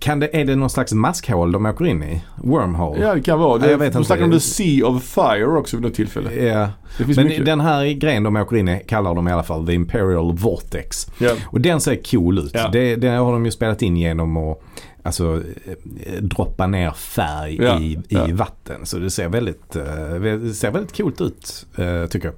[0.00, 2.22] kan det, är det någon slags maskhål de åker in i?
[2.36, 3.02] Wormhole?
[3.02, 3.60] ja, det kan vara.
[3.60, 6.44] Ja, Det, jag vet de snackar om The Sea of Fire också vid något tillfälle.
[6.44, 6.68] Ja.
[6.98, 7.46] Men mycket.
[7.46, 11.06] den här grejen de åker in i kallar de i alla fall The Imperial Vortex.
[11.18, 11.30] Ja.
[11.46, 12.50] Och den ser cool ut.
[12.54, 12.68] Ja.
[12.72, 14.62] Det, det har de ju spelat in genom att
[15.02, 15.42] alltså,
[16.06, 18.26] eh, droppa ner färg Ja, i, i ja.
[18.32, 18.86] vatten.
[18.86, 22.34] Så det ser väldigt, eh, det ser väldigt coolt ut eh, tycker jag.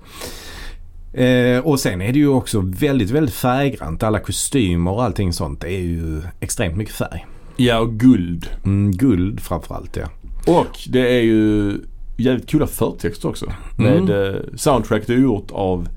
[1.13, 4.03] Eh, och sen är det ju också väldigt, väldigt färggrant.
[4.03, 5.61] Alla kostymer och allting sånt.
[5.61, 7.27] Det är ju extremt mycket färg.
[7.59, 8.49] Ja, och guld.
[8.65, 10.09] Mm, guld framförallt ja.
[10.47, 11.73] Och det är ju
[12.17, 13.53] jävligt coola förtexter också.
[13.79, 14.05] Mm.
[14.05, 15.89] Med eh, soundtracket är gjort av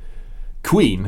[0.64, 1.07] Queen.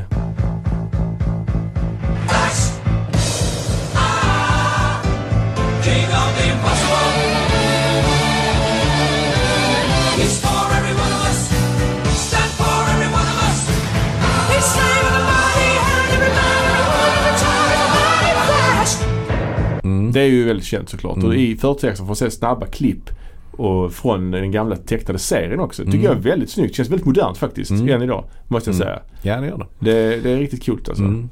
[20.14, 21.16] Det är ju väldigt känt såklart.
[21.16, 21.28] Mm.
[21.28, 23.10] Och i förtexten får man se snabba klipp
[23.52, 25.82] Och från den gamla tecknade serien också.
[25.84, 26.04] Tycker Mm.
[26.06, 26.74] jag är väldigt snyggt.
[26.76, 27.70] Känns väldigt modernt faktiskt.
[27.70, 27.88] Mm.
[27.88, 28.24] Än idag.
[28.48, 28.86] Måste jag Mm.
[28.86, 29.02] säga.
[29.22, 29.66] Ja det gör det.
[29.90, 31.04] Det, det är riktigt coolt alltså.
[31.04, 31.28] Mm.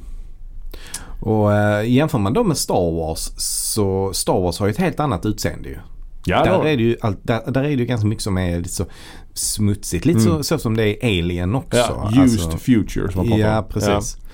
[1.20, 5.00] Och äh, jämför man då med Star Wars så Star Wars har ju ett helt
[5.00, 5.76] annat utseende ju.
[6.26, 8.38] Ja, det där, är det ju allt, där, där är det ju ganska mycket som
[8.38, 8.84] är lite så
[9.34, 10.04] smutsigt.
[10.04, 10.32] Lite Mm.
[10.32, 11.76] så, så som det är i Alien också.
[11.76, 13.64] ja, used Alltså, future som man pratar Ja om.
[13.68, 14.16] precis.
[14.18, 14.28] Ja.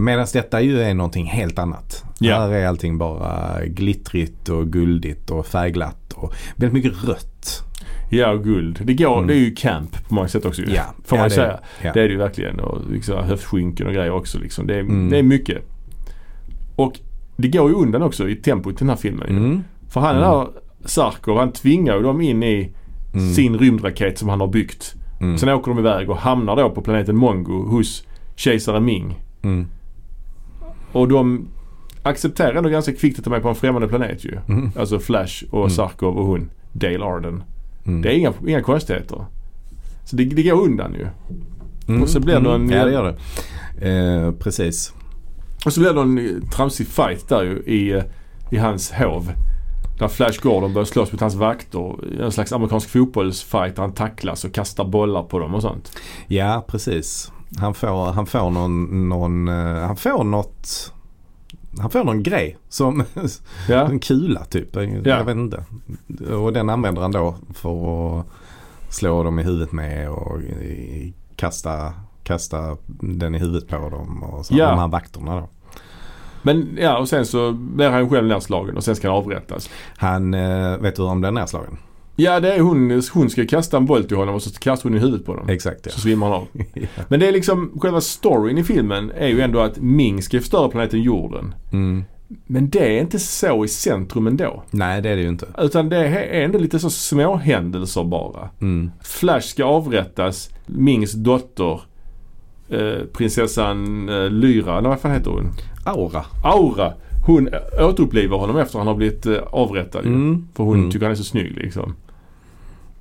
[0.00, 2.04] Medan detta ju är någonting helt annat.
[2.18, 2.36] Ja.
[2.40, 7.62] Här är allting bara glittrigt och guldigt och färgglatt och väldigt mycket rött.
[8.10, 8.80] Ja, och guld.
[8.84, 9.26] Det, går, Mm.
[9.26, 10.62] det är ju camp på många sätt också.
[10.62, 11.58] Ja, Får ja, man det- säga.
[11.82, 11.92] ja.
[11.92, 12.60] Det är det ju verkligen.
[12.60, 14.66] Och liksom höftskynken och grejer också liksom.
[14.66, 15.10] Det är, Mm.
[15.10, 15.58] det är mycket.
[16.76, 16.92] Och
[17.36, 19.28] det går ju undan också i tempot i den här filmen.
[19.28, 19.64] Mm.
[19.88, 20.28] För han Mm.
[20.30, 20.48] där
[20.84, 22.72] Sarkov han tvingar ju dem in i
[23.14, 23.32] Mm.
[23.34, 24.94] sin rymdraket som han har byggt.
[25.20, 25.38] Mm.
[25.38, 28.04] Sen åker de iväg och hamnar då på planeten Mongo hos
[28.36, 29.20] kejsare Ming.
[29.42, 29.66] Mm.
[30.92, 31.48] Och de
[32.02, 34.38] accepterar ändå ganska kvickt att de är på en främmande planet ju.
[34.48, 34.70] Mm.
[34.78, 35.70] Alltså Flash och Mm.
[35.70, 37.42] Sarkov och hon Dale Arden.
[37.86, 38.02] Mm.
[38.02, 39.24] Det är inga, inga konstigheter.
[40.04, 41.06] Så det, det går undan ju.
[41.88, 42.02] Mm.
[42.02, 42.62] och så blir det Mm.
[42.70, 43.04] en- Ja det gör
[43.80, 43.90] det.
[43.90, 44.92] Eh, precis.
[45.66, 48.02] Och så blir det en tramsig fight där ju i, eh,
[48.50, 49.32] i hans hov.
[50.00, 51.94] Där Flash Gordon börjar slåss mot hans vakter.
[52.22, 55.92] En slags amerikansk fotbollsfight där han tacklas och kastar bollar på dem och sånt.
[56.26, 57.32] Ja precis.
[57.58, 60.92] Han får, han får någon, någon eh, han får något
[61.80, 63.04] han får någon grej som
[63.68, 64.76] Ja, en kula typ.
[64.76, 65.22] Jag Ja.
[65.22, 65.64] vet inte.
[66.34, 68.26] Och den använder han då för att
[68.88, 70.38] slå dem i huvudet med och
[71.36, 71.92] kasta,
[72.22, 74.54] kasta den i huvudet på dem och så.
[74.56, 74.70] Ja.
[74.70, 75.48] De här vakterna då.
[76.42, 79.70] Men ja och sen så blir han själv nedslagen och sen ska han avrättas.
[79.96, 81.76] Han, eh, vet du hur han blir nedslagen?
[82.16, 84.98] Ja det är hon, hon ska kasta en boll till honom och så kastar hon
[84.98, 85.48] i huvudet på dem.
[85.48, 85.92] Exakt ja.
[85.92, 86.46] Så svimmar han av.
[86.74, 86.86] ja.
[87.08, 90.68] Men det är liksom, själva storyn i filmen är ju ändå att Ming ska förstöra
[90.68, 91.54] planeten jorden.
[91.72, 92.04] Mm.
[92.46, 94.62] Men det är inte så i centrum ändå.
[94.70, 95.46] Nej det är det ju inte.
[95.58, 98.50] Utan det är ändå lite så små händelser bara.
[98.60, 98.90] Mm.
[99.02, 100.50] Flash ska avrättas.
[100.66, 101.80] Mings dotter,
[102.70, 105.50] eh, prinsessan eh, Lyra, eller vad fan heter hon?
[105.84, 106.24] Aura.
[106.44, 106.92] Aura.
[107.26, 107.48] Hon
[107.80, 110.06] återupplivar honom efter han har blivit eh, avrättad.
[110.06, 110.48] Mm.
[110.54, 110.90] För hon Mm.
[110.90, 111.94] tycker han är så snygg liksom.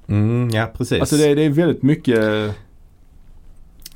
[0.08, 1.00] Mm, ja precis.
[1.00, 2.20] Alltså det, det är väldigt mycket...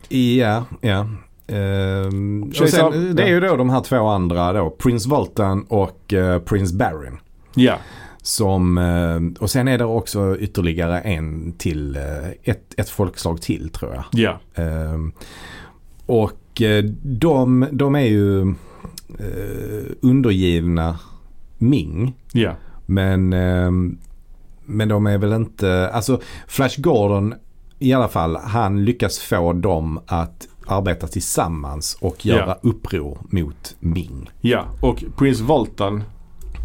[0.10, 1.08] Ja, ja.
[1.48, 4.70] Ehm, och sen, det är ju då de här två andra då.
[4.70, 7.18] Prins Voltan och uh, Prins Barin.
[7.56, 7.78] Ja.
[8.26, 13.70] Som, eh, och sen är det också ytterligare en till, eh, ett, ett folkslag till
[13.70, 14.04] tror jag.
[14.12, 14.40] Ja.
[14.64, 15.12] Ehm,
[16.06, 18.42] och eh, de, de är ju
[19.20, 21.00] eh, undergivna
[21.58, 22.14] Ming.
[22.34, 22.52] Ja.
[22.86, 23.30] Men,
[24.66, 27.34] men de är väl inte, alltså Flash Gordon
[27.80, 32.70] i alla fall, han lyckas få dem att arbeta tillsammans och göra Ja.
[32.70, 34.30] uppror mot Ming.
[34.42, 34.66] Ja.
[34.82, 36.04] Och Prins Voltan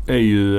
[0.08, 0.58] är ju...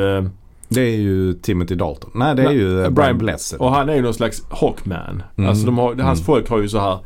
[0.70, 2.12] Det är ju Timothy Dalton.
[2.16, 3.60] Nej det är Nej, ju eh, Brian- Brian Blessed.
[3.60, 5.24] och han är ju någon slags Hawkman.
[5.38, 5.50] Mm.
[5.50, 6.26] Alltså har, hans Mm.
[6.26, 6.98] folk har ju så här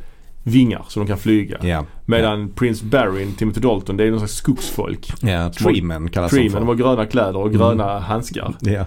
[0.43, 1.57] vingar så de kan flyga.
[1.61, 5.13] Ja, Medan Prins Barin, Timothy Dalton, det är någon slags skogsfolk.
[5.21, 6.83] ja Treeman kallas Freeman, de de har för.
[6.83, 8.53] gröna kläder och gröna handskar.
[8.61, 8.85] Ja.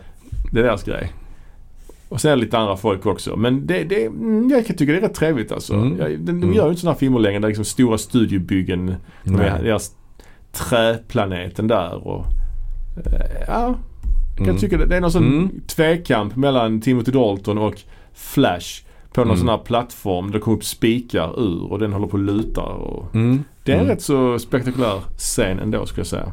[0.53, 1.13] Det är deras grej.
[2.09, 3.37] Och sen är det lite andra folk också.
[3.37, 5.75] Men det, det, mm, jag kan tycka det är rätt trevligt alltså.
[5.75, 5.99] Mm.
[5.99, 6.53] Jag, de, de Mm.
[6.53, 8.95] gör ju inte sådana här filmer längre där liksom stora studiobyggen.
[9.23, 9.53] Nej.
[9.63, 9.91] deras
[10.53, 12.25] träplaneten där och
[13.07, 13.75] eh, ja.
[14.37, 14.59] Jag kan Mm.
[14.61, 15.61] tycka det, det är någon sån Mm.
[15.67, 17.75] tvekamp mellan Timothy Dalton och
[18.15, 18.83] Flash.
[19.13, 19.39] På någon Mm.
[19.39, 22.63] sån här plattform där det kommer upp spikar ur och den håller på att luta.
[22.63, 23.45] Och Mm.
[23.65, 23.93] det är en Mm.
[23.95, 26.33] rätt så spektakulär scen ändå skulle jag säga.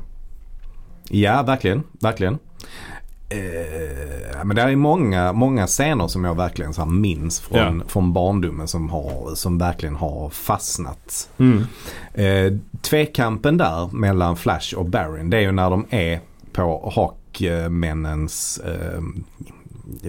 [1.10, 1.84] Ja, verkligen.
[2.02, 2.38] Verkligen.
[3.30, 7.86] Eh, men det är många, många scener som jag verkligen så minns från, Ja.
[7.88, 11.30] från barndomen som, har, som verkligen har fastnat.
[11.38, 11.64] Mm.
[12.14, 16.20] Eh, tvekampen där mellan Flash och Barin det är ju när de är
[16.54, 16.92] på
[17.42, 19.02] Hawkmännens eh,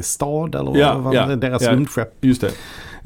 [0.02, 1.72] stad eller Ja, vad ja, det deras ja.
[1.72, 2.24] rymdskepp.
[2.24, 2.50] Just det.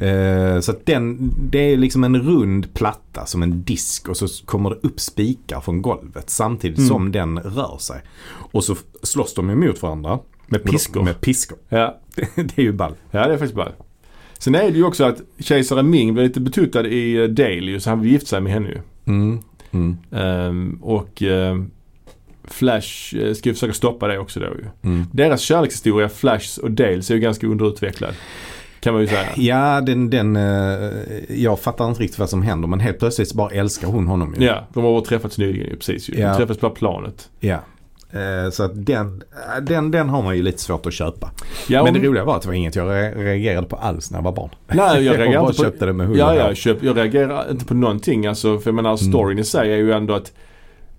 [0.09, 4.27] Eh, så att den, det är liksom en rund platta som en disk och så
[4.47, 6.89] kommer det upp spikar från golvet samtidigt Mm.
[6.89, 8.01] som den rör sig.
[8.53, 10.19] Och så slåss de emot varandra.
[10.47, 11.03] Med piskor.
[11.03, 11.59] Med piskor.
[11.69, 12.01] Ja.
[12.35, 12.95] det är ju ball.
[13.11, 13.73] Ja, det är faktiskt ball.
[14.39, 17.81] Sen är det ju också att kejsare Ming blev lite betuttad i eh, Dale ju,
[17.81, 18.79] så han vill gifta sig med henne ju.
[19.05, 19.39] Mm.
[19.71, 19.97] Mm.
[20.11, 21.71] Ehm, och ehm,
[22.51, 24.65] Flash eh, ska ju försöka stoppa det också då ju.
[24.91, 25.07] Mm.
[25.13, 28.15] Deras kärlekshistoria, Flash och Dales, är ju ganska underutvecklad.
[28.81, 29.27] Kan man ju säga.
[29.37, 30.91] Ja, den, den, eh,
[31.29, 34.47] jag fattar inte riktigt vad som händer men helt plötsligt bara älskar hon honom ju.
[34.47, 36.15] Ja, de har träffats nyligen ju, precis ju.
[36.15, 36.37] De Ja.
[36.37, 37.31] träffades på planet.
[37.41, 37.59] Ja.
[38.13, 39.23] Eh, Så att den,
[39.63, 41.31] den, den har man ju lite svårt att köpa.
[41.69, 44.19] Ja, Men det roliga var att det var inget jag re- reagerade på alls när
[44.19, 44.51] jag var barn.
[44.69, 45.63] Nej, jag reagerar bara på...
[45.63, 46.37] köpte det med hull Ja, hår.
[46.37, 48.27] jag, köp, jag reagerar inte på någonting.
[48.27, 50.33] Alltså, för jag menar storyn i sig är ju ändå att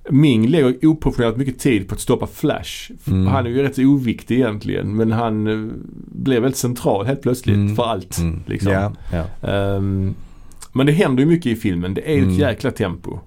[0.09, 2.91] Ming lägger oproportionerligt mycket tid på att stoppa Flash.
[3.07, 3.27] Mm.
[3.27, 5.71] Han är ju rätt oviktig egentligen men han eh,
[6.11, 7.75] blev väldigt central helt plötsligt Mm.
[7.75, 8.17] för allt.
[8.17, 8.39] Mm.
[8.45, 8.71] Liksom.
[8.71, 8.93] Ja,
[9.41, 9.49] ja.
[9.49, 10.13] Ehm,
[10.73, 11.93] men det händer ju mycket i filmen.
[11.93, 12.39] Det är ju ett Mm.
[12.39, 13.19] jäkla tempo.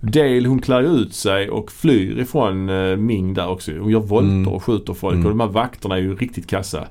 [0.00, 3.72] Dale hon klär ut sig och flyr ifrån uh, Ming där också.
[3.78, 4.48] Hon gör volter Mm.
[4.48, 5.26] och skjuter folk Mm.
[5.26, 6.84] och de här vakterna är ju riktigt kassa.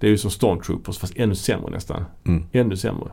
[0.00, 2.04] Det är ju som stormtroopers fast ännu sämre nästan.
[2.24, 2.44] Mm.
[2.52, 3.08] Ännu sämre.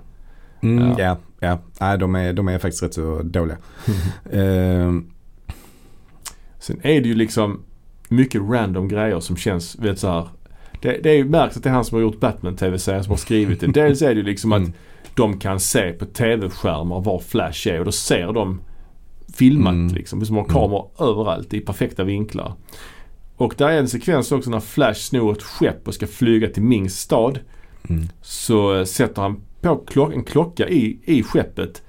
[0.62, 1.18] Mm, Ja.
[1.40, 1.60] ja.
[1.80, 3.58] Nej, de, är, de är faktiskt rätt så dåliga.
[4.32, 5.06] Ehm,
[6.70, 7.60] Sen är det ju liksom
[8.10, 10.28] mycket random grejer som känns väldigt så här.
[10.82, 13.18] Det, det är ju märks att det är han som har gjort Batman-tv-serien som har
[13.18, 13.68] skrivit det.
[13.68, 14.74] Dels är det ju liksom att Mm.
[15.16, 18.62] de kan se på tv-skärmar var Flash är och då ser de
[19.34, 19.94] filmat Mm.
[19.94, 20.26] liksom.
[20.26, 22.54] Som har kameror överallt i perfekta vinklar.
[23.36, 26.64] Och där är en sekvens också när Flash snor ett skepp och ska flyga till
[26.64, 27.40] Mings stad.
[27.90, 28.04] mm.
[28.22, 31.82] Så eh, sätter han på klock, en klocka i, i skeppet.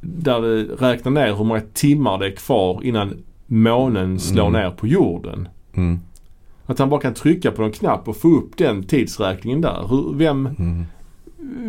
[0.00, 3.22] Där det räknar ner hur många timmar det är kvar innan
[3.52, 4.60] månen slår Mm.
[4.62, 5.48] ner på jorden.
[5.74, 6.00] Mm.
[6.66, 9.86] Att han bara kan trycka på en knapp och få upp den tidsräkningen där.
[9.88, 10.84] Hur, vem, Mm.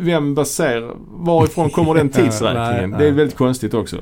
[0.01, 2.89] vem baserar, varifrån kommer den tidsräkningen?
[2.89, 3.97] Nej, Det är väldigt konstigt också.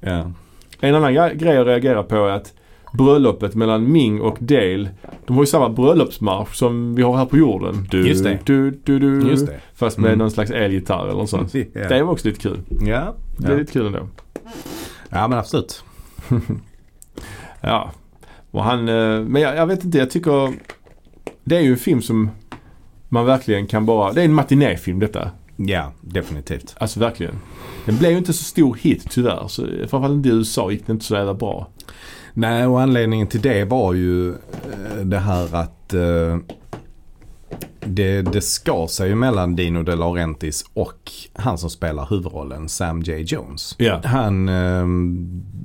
[0.00, 0.32] Ja.
[0.80, 2.52] En annan gre- grej jag reagerar på är att
[2.92, 4.88] bröllopet mellan Ming och Dale,
[5.26, 7.86] de har ju samma bröllopsmarsch som vi har här på jorden.
[7.90, 8.38] Du, Just det.
[8.44, 9.60] Du, du, du, Just det.
[9.74, 10.18] Fast med Mm.
[10.18, 11.54] någon slags elgitarr eller något sånt.
[11.54, 11.88] Ja.
[11.88, 12.58] Det var också lite kul.
[12.80, 13.14] Ja.
[13.36, 13.56] Det är Ja.
[13.58, 13.98] lite kul ändå.
[15.10, 15.84] ja, men absolut.
[17.60, 17.92] Ja.
[18.50, 20.52] Och han, eh, men jag, jag vet inte, jag tycker
[21.44, 22.30] det är ju en film som
[23.08, 25.30] man verkligen kan bara, det är en matinéfilm detta.
[25.56, 26.74] Ja, definitivt.
[26.78, 27.34] Alltså verkligen.
[27.86, 29.48] Den blev ju inte så stor hit tyvärr.
[29.48, 31.68] Så, framförallt inte i USA gick det inte så jävla bra.
[32.34, 36.38] Nej, och anledningen till det var ju eh, det här att eh,
[37.90, 43.02] det, det skar sig ju mellan Dino De Laurentiis och han som spelar huvudrollen, Sam
[43.02, 43.18] J.
[43.22, 43.74] Jones.
[43.78, 44.00] Ja.
[44.04, 44.86] Han, eh,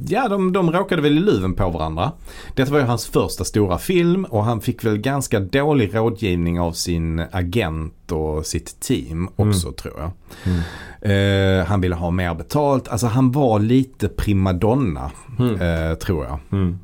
[0.08, 2.12] ja de, de råkade väl i luven på varandra.
[2.56, 6.72] Detta var ju hans första stora film och han fick väl ganska dålig rådgivning av
[6.72, 10.12] sin agent och sitt team också tror jag.
[10.44, 10.62] Mm.
[11.02, 12.88] Eh, han ville ha mer betalt.
[12.88, 15.62] Alltså han var lite primadonna Mm.
[15.62, 16.40] eh, tror jag.
[16.52, 16.80] Mm.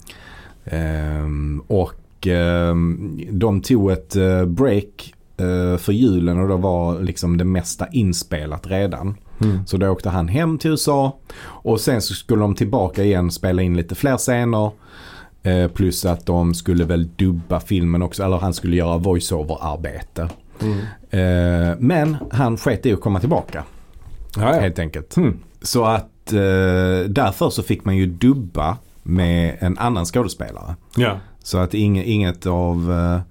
[0.65, 5.13] Ehm, och ehm, de tog ett eh, break
[5.77, 9.15] för julen och då var liksom det mesta inspelat redan.
[9.41, 9.65] Mm.
[9.65, 13.61] Så då åkte han hem till USA och sen så skulle de tillbaka igen spela
[13.61, 14.71] in lite fler scener.
[15.43, 20.29] Eh, plus att de skulle väl dubba filmen också, eller han skulle göra voiceover-arbete.
[20.61, 20.79] Mm.
[21.09, 23.63] Eh, men han sket i att komma tillbaka
[24.35, 24.61] Ja, ja.
[24.61, 25.17] helt enkelt.
[25.17, 25.39] Mm.
[25.61, 30.75] Så att eh, därför så fick man ju dubba med en annan skådespelare.
[30.97, 31.19] ja.
[31.43, 33.21] Så att inget, inget av, eh,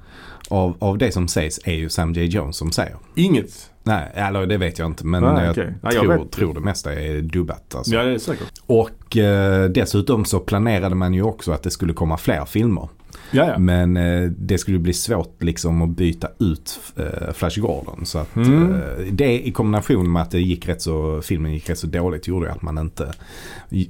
[0.51, 2.25] av, av det som sägs är ju Sam J.
[2.25, 2.97] Jones som säger.
[3.15, 3.71] Inget.
[3.83, 6.31] Nej, eller det vet jag inte men Nej, jag, jag tror, vet.
[6.33, 7.75] tror det mesta är dubbat.
[7.75, 7.95] Alltså.
[7.95, 8.53] Ja, det är säkert.
[8.67, 12.89] Och eh, dessutom så planerade man ju också att det skulle komma fler filmer.
[13.31, 13.59] Ja, ja.
[13.59, 18.07] Men eh, det skulle bli svårt liksom att byta ut eh, Flash Gordon.
[18.07, 18.75] Så att Mm.
[18.75, 18.81] eh,
[19.13, 22.53] det i kombination med att det gick rätt så, filmen gick rätt så dåligt gjorde
[22.53, 23.13] att man inte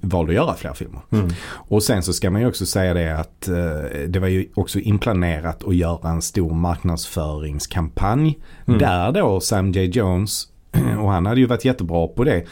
[0.00, 1.00] valde att göra fler filmer.
[1.10, 1.28] Mm.
[1.52, 4.78] Och sen så ska man ju också säga det att eh, det var ju också
[4.78, 8.38] inplanerat att göra en stor marknadsföringskampanj.
[8.66, 8.78] Mm.
[8.80, 9.84] Där då Sam J.
[9.84, 10.46] Jones,
[11.00, 12.44] och han hade ju varit jättebra på det.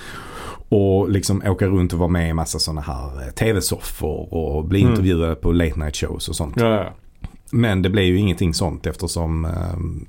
[0.69, 4.81] Och liksom åka runt och vara med i massa sådana här eh, tv-soffor och bli
[4.81, 4.91] Mm.
[4.93, 6.55] intervjuade på late night shows och sånt.
[6.57, 6.93] Ja, ja.
[7.51, 9.51] Men det blev ju ingenting sånt eftersom eh,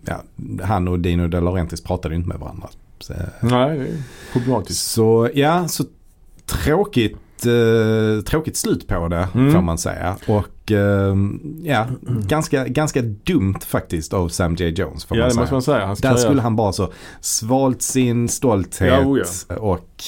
[0.05, 0.24] ja,
[0.66, 2.68] han och Dino De Laurentiis pratade ju inte med varandra.
[2.99, 4.03] Så, Nej, det är
[4.34, 4.86] problematiskt.
[4.91, 5.84] så ja, så
[6.45, 9.51] tråkigt, eh, tråkigt slut på det Mm.
[9.53, 10.16] får man säga.
[10.28, 11.16] Och eh,
[11.64, 11.86] ja,
[12.28, 14.70] ganska, ganska dumt faktiskt av Sam J.
[14.70, 15.47] Jones får Ja, man säga.
[15.51, 16.12] man säga.
[16.12, 16.89] Där skulle han bara så
[17.22, 20.03] svalt sin stolthet Ja, oh och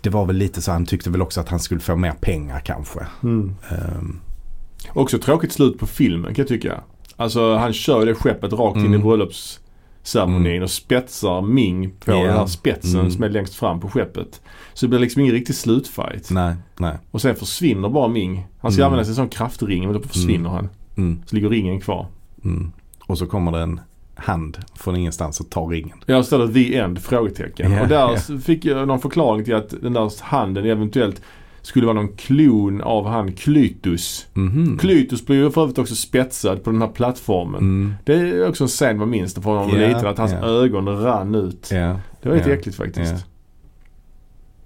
[0.00, 2.60] det var väl lite så han tyckte väl också att han skulle få mer pengar
[2.60, 3.00] kanske.
[3.22, 3.54] Mm.
[3.70, 4.20] Ehm,
[4.92, 6.80] Också tråkigt slut på filmen kan jag tycka.
[7.16, 9.00] Alltså han kör det skeppet rakt in i Mm.
[9.02, 10.62] bröllopsceremonin Mm.
[10.62, 12.16] och spetsar Ming på Ja.
[12.22, 13.10] den här spetsen Mm.
[13.12, 14.40] som är längst fram på skeppet.
[14.74, 16.30] Så det blir liksom ingen riktig slutfight.
[16.30, 16.98] nej, nej.
[17.10, 18.46] Och sen försvinner bara Ming.
[18.60, 18.92] Han ska Mm.
[18.92, 20.68] använda en sån kraftring men då försvinner han.
[20.96, 22.06] Mm, Så ligger ringen kvar.
[22.44, 22.72] mm.
[23.06, 23.80] Och så kommer det en
[24.18, 25.96] hand från ingenstans och tar ringen.
[26.06, 26.98] Jag ställer the end?
[27.02, 27.72] Frågetecken.
[27.72, 27.96] Ja, och där
[28.28, 28.38] ja.
[28.40, 31.22] fick jag någon förklaring till att den där handen eventuellt
[31.62, 34.26] skulle vara någon klon av han Klytus.
[34.34, 34.78] Mhm.
[34.78, 37.60] Klytus blir ju för övrigt också spetsad på den här plattformen.
[37.60, 40.06] Mm, Det är också en scen man minns det från när man var Ja, liten.
[40.06, 40.38] Att hans ja.
[40.46, 41.68] ögon rann ut.
[41.72, 43.26] ja, Det var lite Ja, äckligt faktiskt.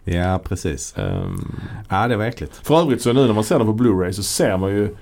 [0.04, 0.94] ja, precis.
[0.98, 1.54] Ehm,
[1.88, 2.66] Ja, det var äckligt.
[2.66, 4.96] för övrigt så nu när man ser den på Blu-ray så ser man ju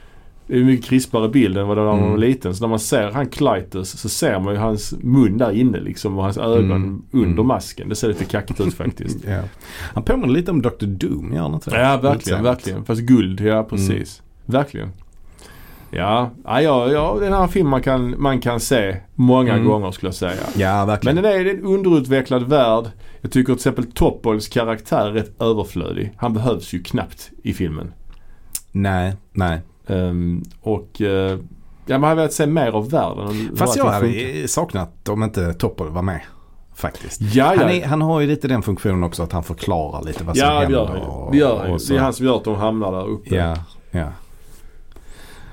[0.50, 2.28] Det är mycket krispare bild än vad det var när man var Mm.
[2.28, 2.54] liten.
[2.54, 6.16] Så när man ser han Clytus så ser man ju hans mun där inne liksom
[6.18, 7.02] och hans ögon Mm.
[7.12, 7.46] under Mm.
[7.46, 7.88] masken.
[7.88, 9.18] Det ser lite kackigt ut faktiskt.
[9.28, 9.40] Ja.
[9.94, 10.86] Han påminner lite om Dr.
[10.86, 11.80] Doom, gör han inte det?
[11.82, 12.84] Ja, verkligen, verkligen.
[12.84, 14.22] Fast guld, ja precis.
[14.46, 14.88] Verkligen.
[15.90, 19.64] Ja, ja, ja, ja, den här filmen man kan, man kan se många Mm.
[19.66, 20.42] gånger skulle jag säga.
[20.56, 21.14] Ja, verkligen.
[21.14, 22.84] Men den är det är en underutvecklad värld.
[23.20, 26.12] Jag tycker till exempel Toppols karaktär är rätt överflödig.
[26.16, 27.92] Han behövs ju knappt i filmen.
[28.72, 29.60] Nej, nej.
[29.90, 31.38] Ehm, och eh,
[31.86, 33.56] ja, man hade velat se mer av världen.
[33.56, 34.34] Fast jag funkar.
[34.34, 36.20] hade saknat om inte Toppel var med.
[36.74, 37.20] Faktiskt.
[37.20, 37.60] Ja, ja.
[37.62, 40.46] Han, är, han har ju lite den funktionen också att han förklarar lite vad som
[40.48, 41.08] ja, händer.
[41.08, 41.78] och- Det gör han.
[41.88, 43.34] Det är han som gör att de hamnar där uppe.
[43.36, 43.56] Ja,
[43.90, 44.08] ja.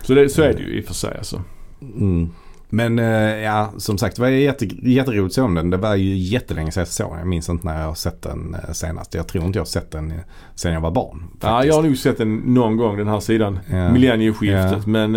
[0.02, 1.42] Så, det, så är det ju i och för sig alltså.
[1.82, 2.30] Mm.
[2.70, 3.06] Men eh,
[3.44, 5.70] ja, som sagt det var jätte, jätteroligt att se om den.
[5.70, 7.20] Det var ju jättelänge sedan jag såg den.
[7.20, 9.14] Jag minns inte när jag har sett den eh, senast.
[9.14, 10.18] Jag tror inte jag har sett den eh,
[10.56, 11.24] sedan jag var barn.
[11.42, 13.60] Ja, jag har nog sett den någon gång den här sidan.
[13.72, 13.92] Ja.
[13.92, 14.72] Millennieskiftet.
[14.72, 14.82] Ja.
[14.86, 15.16] Men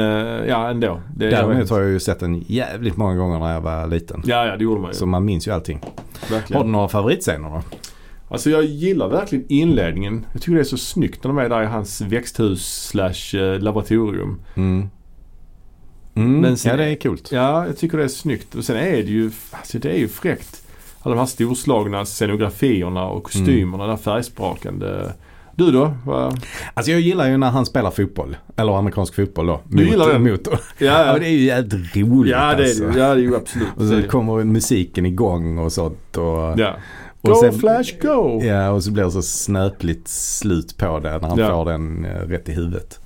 [0.49, 1.01] ja, ändå.
[1.17, 4.23] Det, Däremot har jag ju sett den jävligt många gånger när jag var liten.
[4.25, 4.95] Ja, ja det gjorde man ju.
[4.95, 5.81] Så man minns ju allting.
[6.31, 6.59] Verkligen.
[6.59, 7.63] Har du några favoritscener då?
[8.29, 10.27] Alltså jag gillar verkligen inledningen.
[10.33, 14.41] Jag tycker det är så snyggt när de är där i hans växthus slash laboratorium.
[14.55, 14.91] Mm.
[16.15, 17.33] Mm, Men sen- ja det är coolt.
[17.33, 18.55] Ja, jag tycker det är snyggt.
[18.55, 20.63] Och sen är det ju, alltså det är ju fräckt.
[21.03, 25.13] Alla de här storslagna scenografierna och kostymerna, där färgsprakande.
[25.55, 25.95] Du då?
[26.07, 26.41] Vad-
[26.75, 28.37] Alltså jag gillar ju när han spelar fotboll.
[28.57, 29.61] Eller amerikansk fotboll då.
[29.69, 30.23] Du gillar den?
[30.23, 32.85] Mot, ja, Ja, det är ju jävligt roligt ja, det är alltså.
[32.87, 32.99] det.
[32.99, 33.69] Ja, det är ju absolut.
[33.77, 34.03] Och Det så det.
[34.03, 36.17] kommer musiken igång och sånt.
[36.17, 36.75] Och, Ja.
[37.21, 38.41] och Go sen- Flash Go!
[38.45, 41.49] Ja, och så blir det så snöpligt slut på det när han Ja.
[41.49, 43.01] får den eh, rätt i huvudet.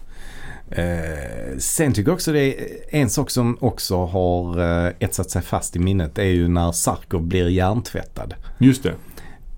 [0.71, 5.43] Eh, sen tycker jag också det är en sak som också har eh, etsat sig
[5.43, 6.15] fast i minnet.
[6.15, 8.35] Det är ju när Sarkov blir hjärntvättad.
[8.59, 8.95] Just det.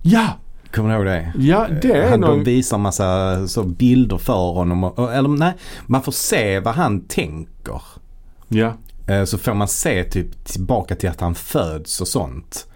[0.03, 0.27] Ja!
[0.75, 1.33] Kommer du ihåg det?
[1.39, 2.31] Ja, det är han, någon...
[2.39, 4.85] De visar massa så bilder för honom.
[4.85, 5.53] Och, och- eller nej,
[5.87, 7.83] man får se vad han tänker.
[8.49, 8.73] Ja.
[9.07, 12.67] Eh, Så får man se typ tillbaka till att han föds och sånt.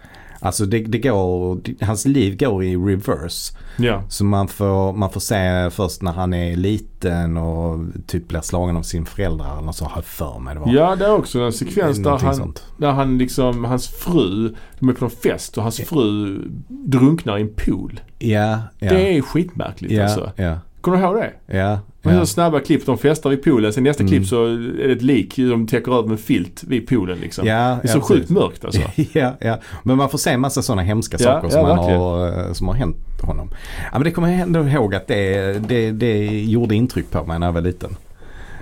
[0.43, 3.57] Alltså det, det går, hans liv går i reverse.
[3.77, 4.03] Ja.
[4.09, 8.77] Så man får, man får se först när han är liten och typ blir slagen
[8.77, 10.73] av sin föräldrar eller så har för mig det var.
[10.73, 12.65] Ja, det är också en sekvens där han, sånt.
[12.77, 17.41] där han liksom, hans fru, de är på en fest och hans fru drunknar i
[17.41, 17.99] en pool.
[18.19, 18.89] Ja, ja.
[18.89, 20.31] Det är skitmärkligt ja, alltså.
[20.35, 21.57] ja, Kommer du ihåg det?
[21.57, 22.25] ja, Man ja.
[22.25, 23.73] snabba klipp, de festar vid poolen.
[23.73, 24.11] Sen nästa Mm.
[24.11, 27.47] klipp så är det ett lik de täcker över med filt vid poolen liksom.
[27.47, 28.81] Ja, det är så ja, sjukt mörkt alltså.
[29.11, 29.57] ja, ja.
[29.83, 32.75] Men man får se en massa sådana hemska Ja, saker som, har, eh, som har
[32.75, 33.49] hänt honom.
[33.83, 37.39] Ja, men det kommer jag ändå ihåg att det, det, det gjorde intryck på mig
[37.39, 37.95] när jag var liten.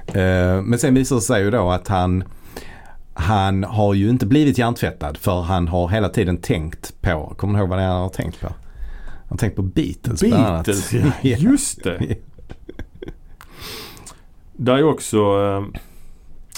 [0.08, 2.24] Eh, Men sen visar det sig ju då att han
[3.14, 7.60] han har ju inte blivit hjärntvättad för han har hela tiden tänkt på, kommer du
[7.60, 8.48] ihåg vad det är han har tänkt på?
[9.30, 10.66] Han har tänkt på Beatles, bland annat.
[10.66, 11.38] Beatles, ja.
[11.38, 12.16] Just det.
[14.54, 15.80] Där är också, eh,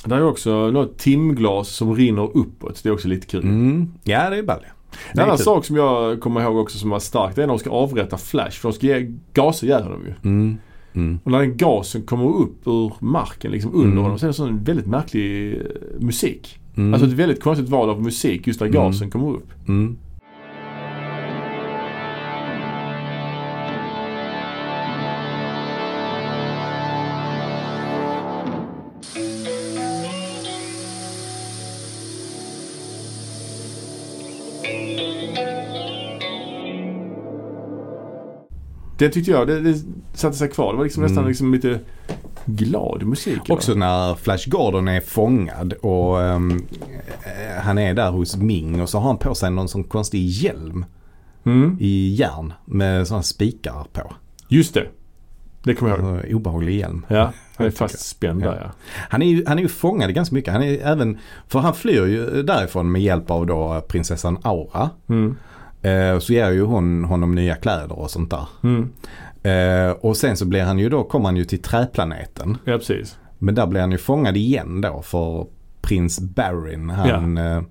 [0.05, 2.83] där är också något timglas som rinner uppåt.
[2.83, 3.43] Det är också lite kul.
[3.43, 3.93] Mm.
[4.03, 4.65] Ja, det är ball.
[5.13, 7.59] En annan sak som jag kommer ihåg också som var starkt det är när de
[7.59, 8.51] ska avrätta Flash.
[8.51, 10.13] För de ska ge, gasa ihjäl honom ju.
[10.29, 10.57] Mm.
[10.93, 11.19] Mm.
[11.23, 14.03] Och när den gasen kommer upp ur marken liksom under Mm.
[14.03, 15.61] honom så är det sån väldigt märklig eh,
[15.99, 16.59] musik.
[16.75, 16.93] Mm.
[16.93, 18.81] Alltså ett väldigt konstigt val av musik just när Mm.
[18.81, 19.49] gasen kommer upp.
[39.01, 39.75] Det tyckte jag, det, det
[40.13, 40.71] satte sig kvar.
[40.71, 41.11] Det var liksom Mm.
[41.13, 41.79] nästan liksom lite
[42.45, 43.39] glad musik.
[43.49, 46.39] Också när Flash Gordon är fångad och eh,
[47.61, 50.85] han är där hos Ming och så har han på sig någon sån konstig hjälm
[51.45, 51.77] Mm.
[51.79, 54.13] i järn med sådana spikar på.
[54.47, 54.87] Just det.
[55.63, 56.21] Det kommer jag ihåg.
[56.29, 57.05] Så Obehaglig hjälm.
[57.07, 57.15] Ja,
[57.55, 58.71] han är Jag tycker- fast spänd där ja.
[59.09, 60.53] Han är ju, han är ju fångad ganska mycket.
[60.53, 64.89] Han är även, för han flyr ju därifrån med hjälp av då prinsessan Aura.
[65.09, 65.35] Mm.
[65.81, 68.47] Eh, så ger ju hon honom nya kläder och sånt där.
[68.63, 68.89] Mm.
[69.43, 72.57] Eh, och sen så blir han ju då, kommer han ju till träplaneten.
[72.65, 73.17] Ja, precis.
[73.37, 75.45] Men där blir han ju fångad igen då för
[75.81, 76.89] prins Barin.
[76.89, 77.61] Han, eh,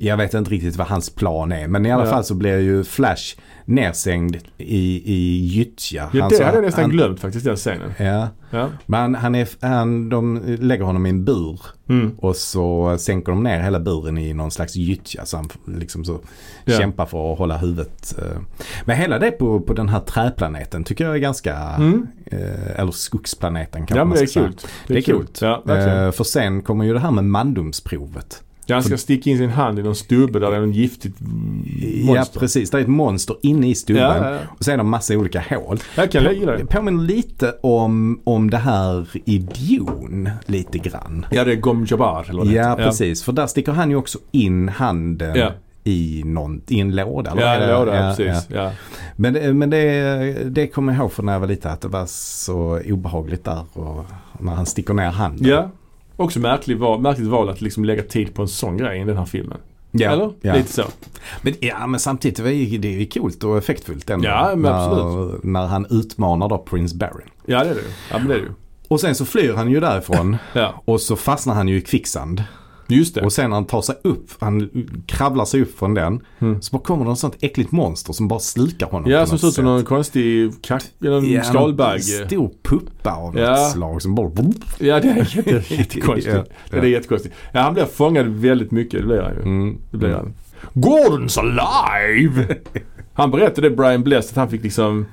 [0.00, 1.68] jag vet inte riktigt vad hans plan är.
[1.68, 2.10] Men i alla Ja.
[2.10, 6.10] fall så blir ju Flash nersängd i, i gyttja.
[6.12, 7.92] Ja, Han det hade jag nästan han, glömt faktiskt den scenen.
[7.98, 8.68] Ja, Ja.
[8.86, 11.60] men han är, han, de lägger honom i en bur.
[11.88, 12.10] Mm.
[12.18, 15.24] Och så sänker de ner hela buren i någon slags gyttja.
[15.26, 16.20] Så han liksom så
[16.64, 16.78] Ja.
[16.78, 18.14] kämpar för att hålla huvudet.
[18.18, 18.40] eh.
[18.84, 22.06] Men hela det på, på den här träplaneten tycker jag är ganska, Mm.
[22.26, 24.46] eh, eller skogsplaneten kanske Ja men man det är ska säga.
[24.46, 24.66] coolt.
[24.86, 25.38] Det är coolt.
[25.42, 26.04] Ja, verkligen.
[26.04, 28.42] Eh, för sen kommer ju det här med mandomsprovet.
[28.70, 31.16] Ja, han ska sticka in sin hand i någon stubbe där det är någon giftigt
[31.20, 32.40] Ja monster.
[32.40, 34.02] precis, det är ett monster inne i stubben.
[34.02, 34.38] Ja, ja, ja.
[34.58, 35.78] Och så är det en massa olika hål.
[35.96, 41.26] Jag kan gilla Det påminner lite om, om det här i Dune lite grann.
[41.30, 44.18] Ja, det är Gom Jabbar eller det Ja precis, för där sticker han ju också
[44.30, 45.50] in handen Ja.
[45.84, 47.30] i, någon, i en låda.
[47.30, 47.72] eller Ja, ja, det?
[47.78, 48.46] låda, Ja, precis.
[48.50, 48.62] ja.
[48.62, 48.70] Ja.
[49.16, 52.06] Men, men det, det kommer jag ihåg från när jag var liten att det var
[52.06, 54.04] så obehagligt där och
[54.40, 55.46] när han sticker ner handen.
[55.48, 55.70] Ja.
[56.20, 59.16] Också märkligt val, märkligt val att liksom lägga tid på en sån grej i den
[59.16, 59.58] här filmen.
[59.90, 60.32] ja, Eller?
[60.40, 60.54] ja.
[60.54, 60.82] Lite så.
[61.42, 64.26] Men, ja men samtidigt det är ju, det är ju coolt och effektfullt ändå.
[64.28, 65.44] Ja, men när, absolut.
[65.44, 67.24] när han utmanar då Prince Barry.
[67.46, 67.86] Ja, det är det ju.
[68.10, 68.52] Ja, men det är det ju.
[68.88, 72.42] Och sen så flyr han ju därifrån Ja, och så fastnar han ju i kvicksand.
[72.94, 73.22] Just det.
[73.22, 74.70] Och sen när han tar sig upp, han
[75.06, 76.20] kravlar sig upp från den.
[76.38, 76.62] Mm.
[76.62, 79.10] Så bara kommer det något sånt äckligt monster som bara slukar honom.
[79.10, 82.18] Ja, som ser ut som någon konstig kack, någon Ja, skalbagge.
[82.18, 83.50] någon Stor puppa av Ja.
[83.50, 84.30] något slag som bara...
[84.78, 86.34] Ja, det är jätte, jättekonstigt.
[86.36, 87.34] Ja, Det är jättekonstigt.
[87.52, 89.00] Ja, han blir fångad väldigt mycket.
[89.00, 89.42] Det blir han ju.
[89.42, 89.78] Mm.
[89.90, 90.34] Det blir han.
[90.74, 92.56] Gordon's alive!
[93.12, 95.06] Han berättade det, Brian Bless, att han fick liksom...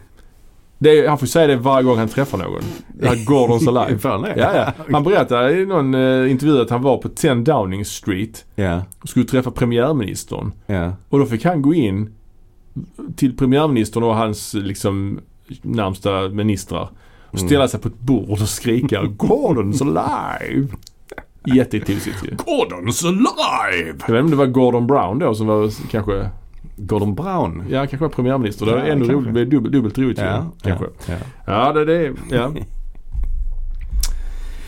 [0.79, 2.61] Är, han får säga det varje gång han träffar någon.
[2.93, 3.99] Det här Gordon's alive.
[4.41, 4.71] Ja, ja.
[4.91, 9.09] Han berättade i någon eh, intervju att han var på 10 Downing Street Ja, och
[9.09, 10.51] skulle träffa premiärministern.
[10.65, 10.91] ja.
[11.09, 12.13] Och då fick han gå in
[13.15, 15.19] till premiärministern och hans liksom
[15.61, 16.89] närmsta ministrar.
[17.27, 17.47] Och Mm.
[17.47, 20.67] ställa sig på ett bord och skrika Gordon's alive!
[21.55, 22.29] Jättetosigt ju.
[22.29, 23.95] Gordon's alive!
[24.07, 26.29] Jag vet inte om det var Gordon Brown då som var kanske,
[26.77, 27.63] Gordon Brown.
[27.69, 28.65] ja kanske var premiärminister.
[28.65, 29.13] Det Ja, ändå kanske.
[29.13, 30.85] roligt, det blev dubbelt, dubbelt roligt ju, Ja, kanske.
[31.07, 31.13] ja,
[31.45, 31.65] ja.
[31.67, 32.51] Ja, det, det ja.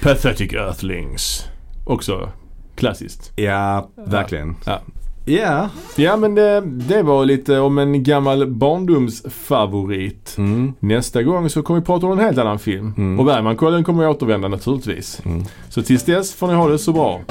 [0.01, 1.45] Pathetic Earthlings.
[1.85, 2.29] Också
[2.75, 3.31] klassiskt.
[3.35, 4.55] Ja, verkligen.
[4.65, 4.79] Ja.
[5.25, 5.69] Ja.
[5.95, 10.35] Ja men det, det var lite om en gammal barndomsfavorit.
[10.37, 10.73] Mm.
[10.79, 12.93] Nästa gång så kommer vi prata om en helt annan film.
[12.97, 13.19] Mm.
[13.19, 15.21] Och Bergmankollen kommer att återvända naturligtvis.
[15.25, 15.43] Mm.
[15.69, 17.21] Så tills dess får ni ha det så bra.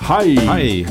[0.00, 0.36] Hej!
[0.36, 0.86] Hej.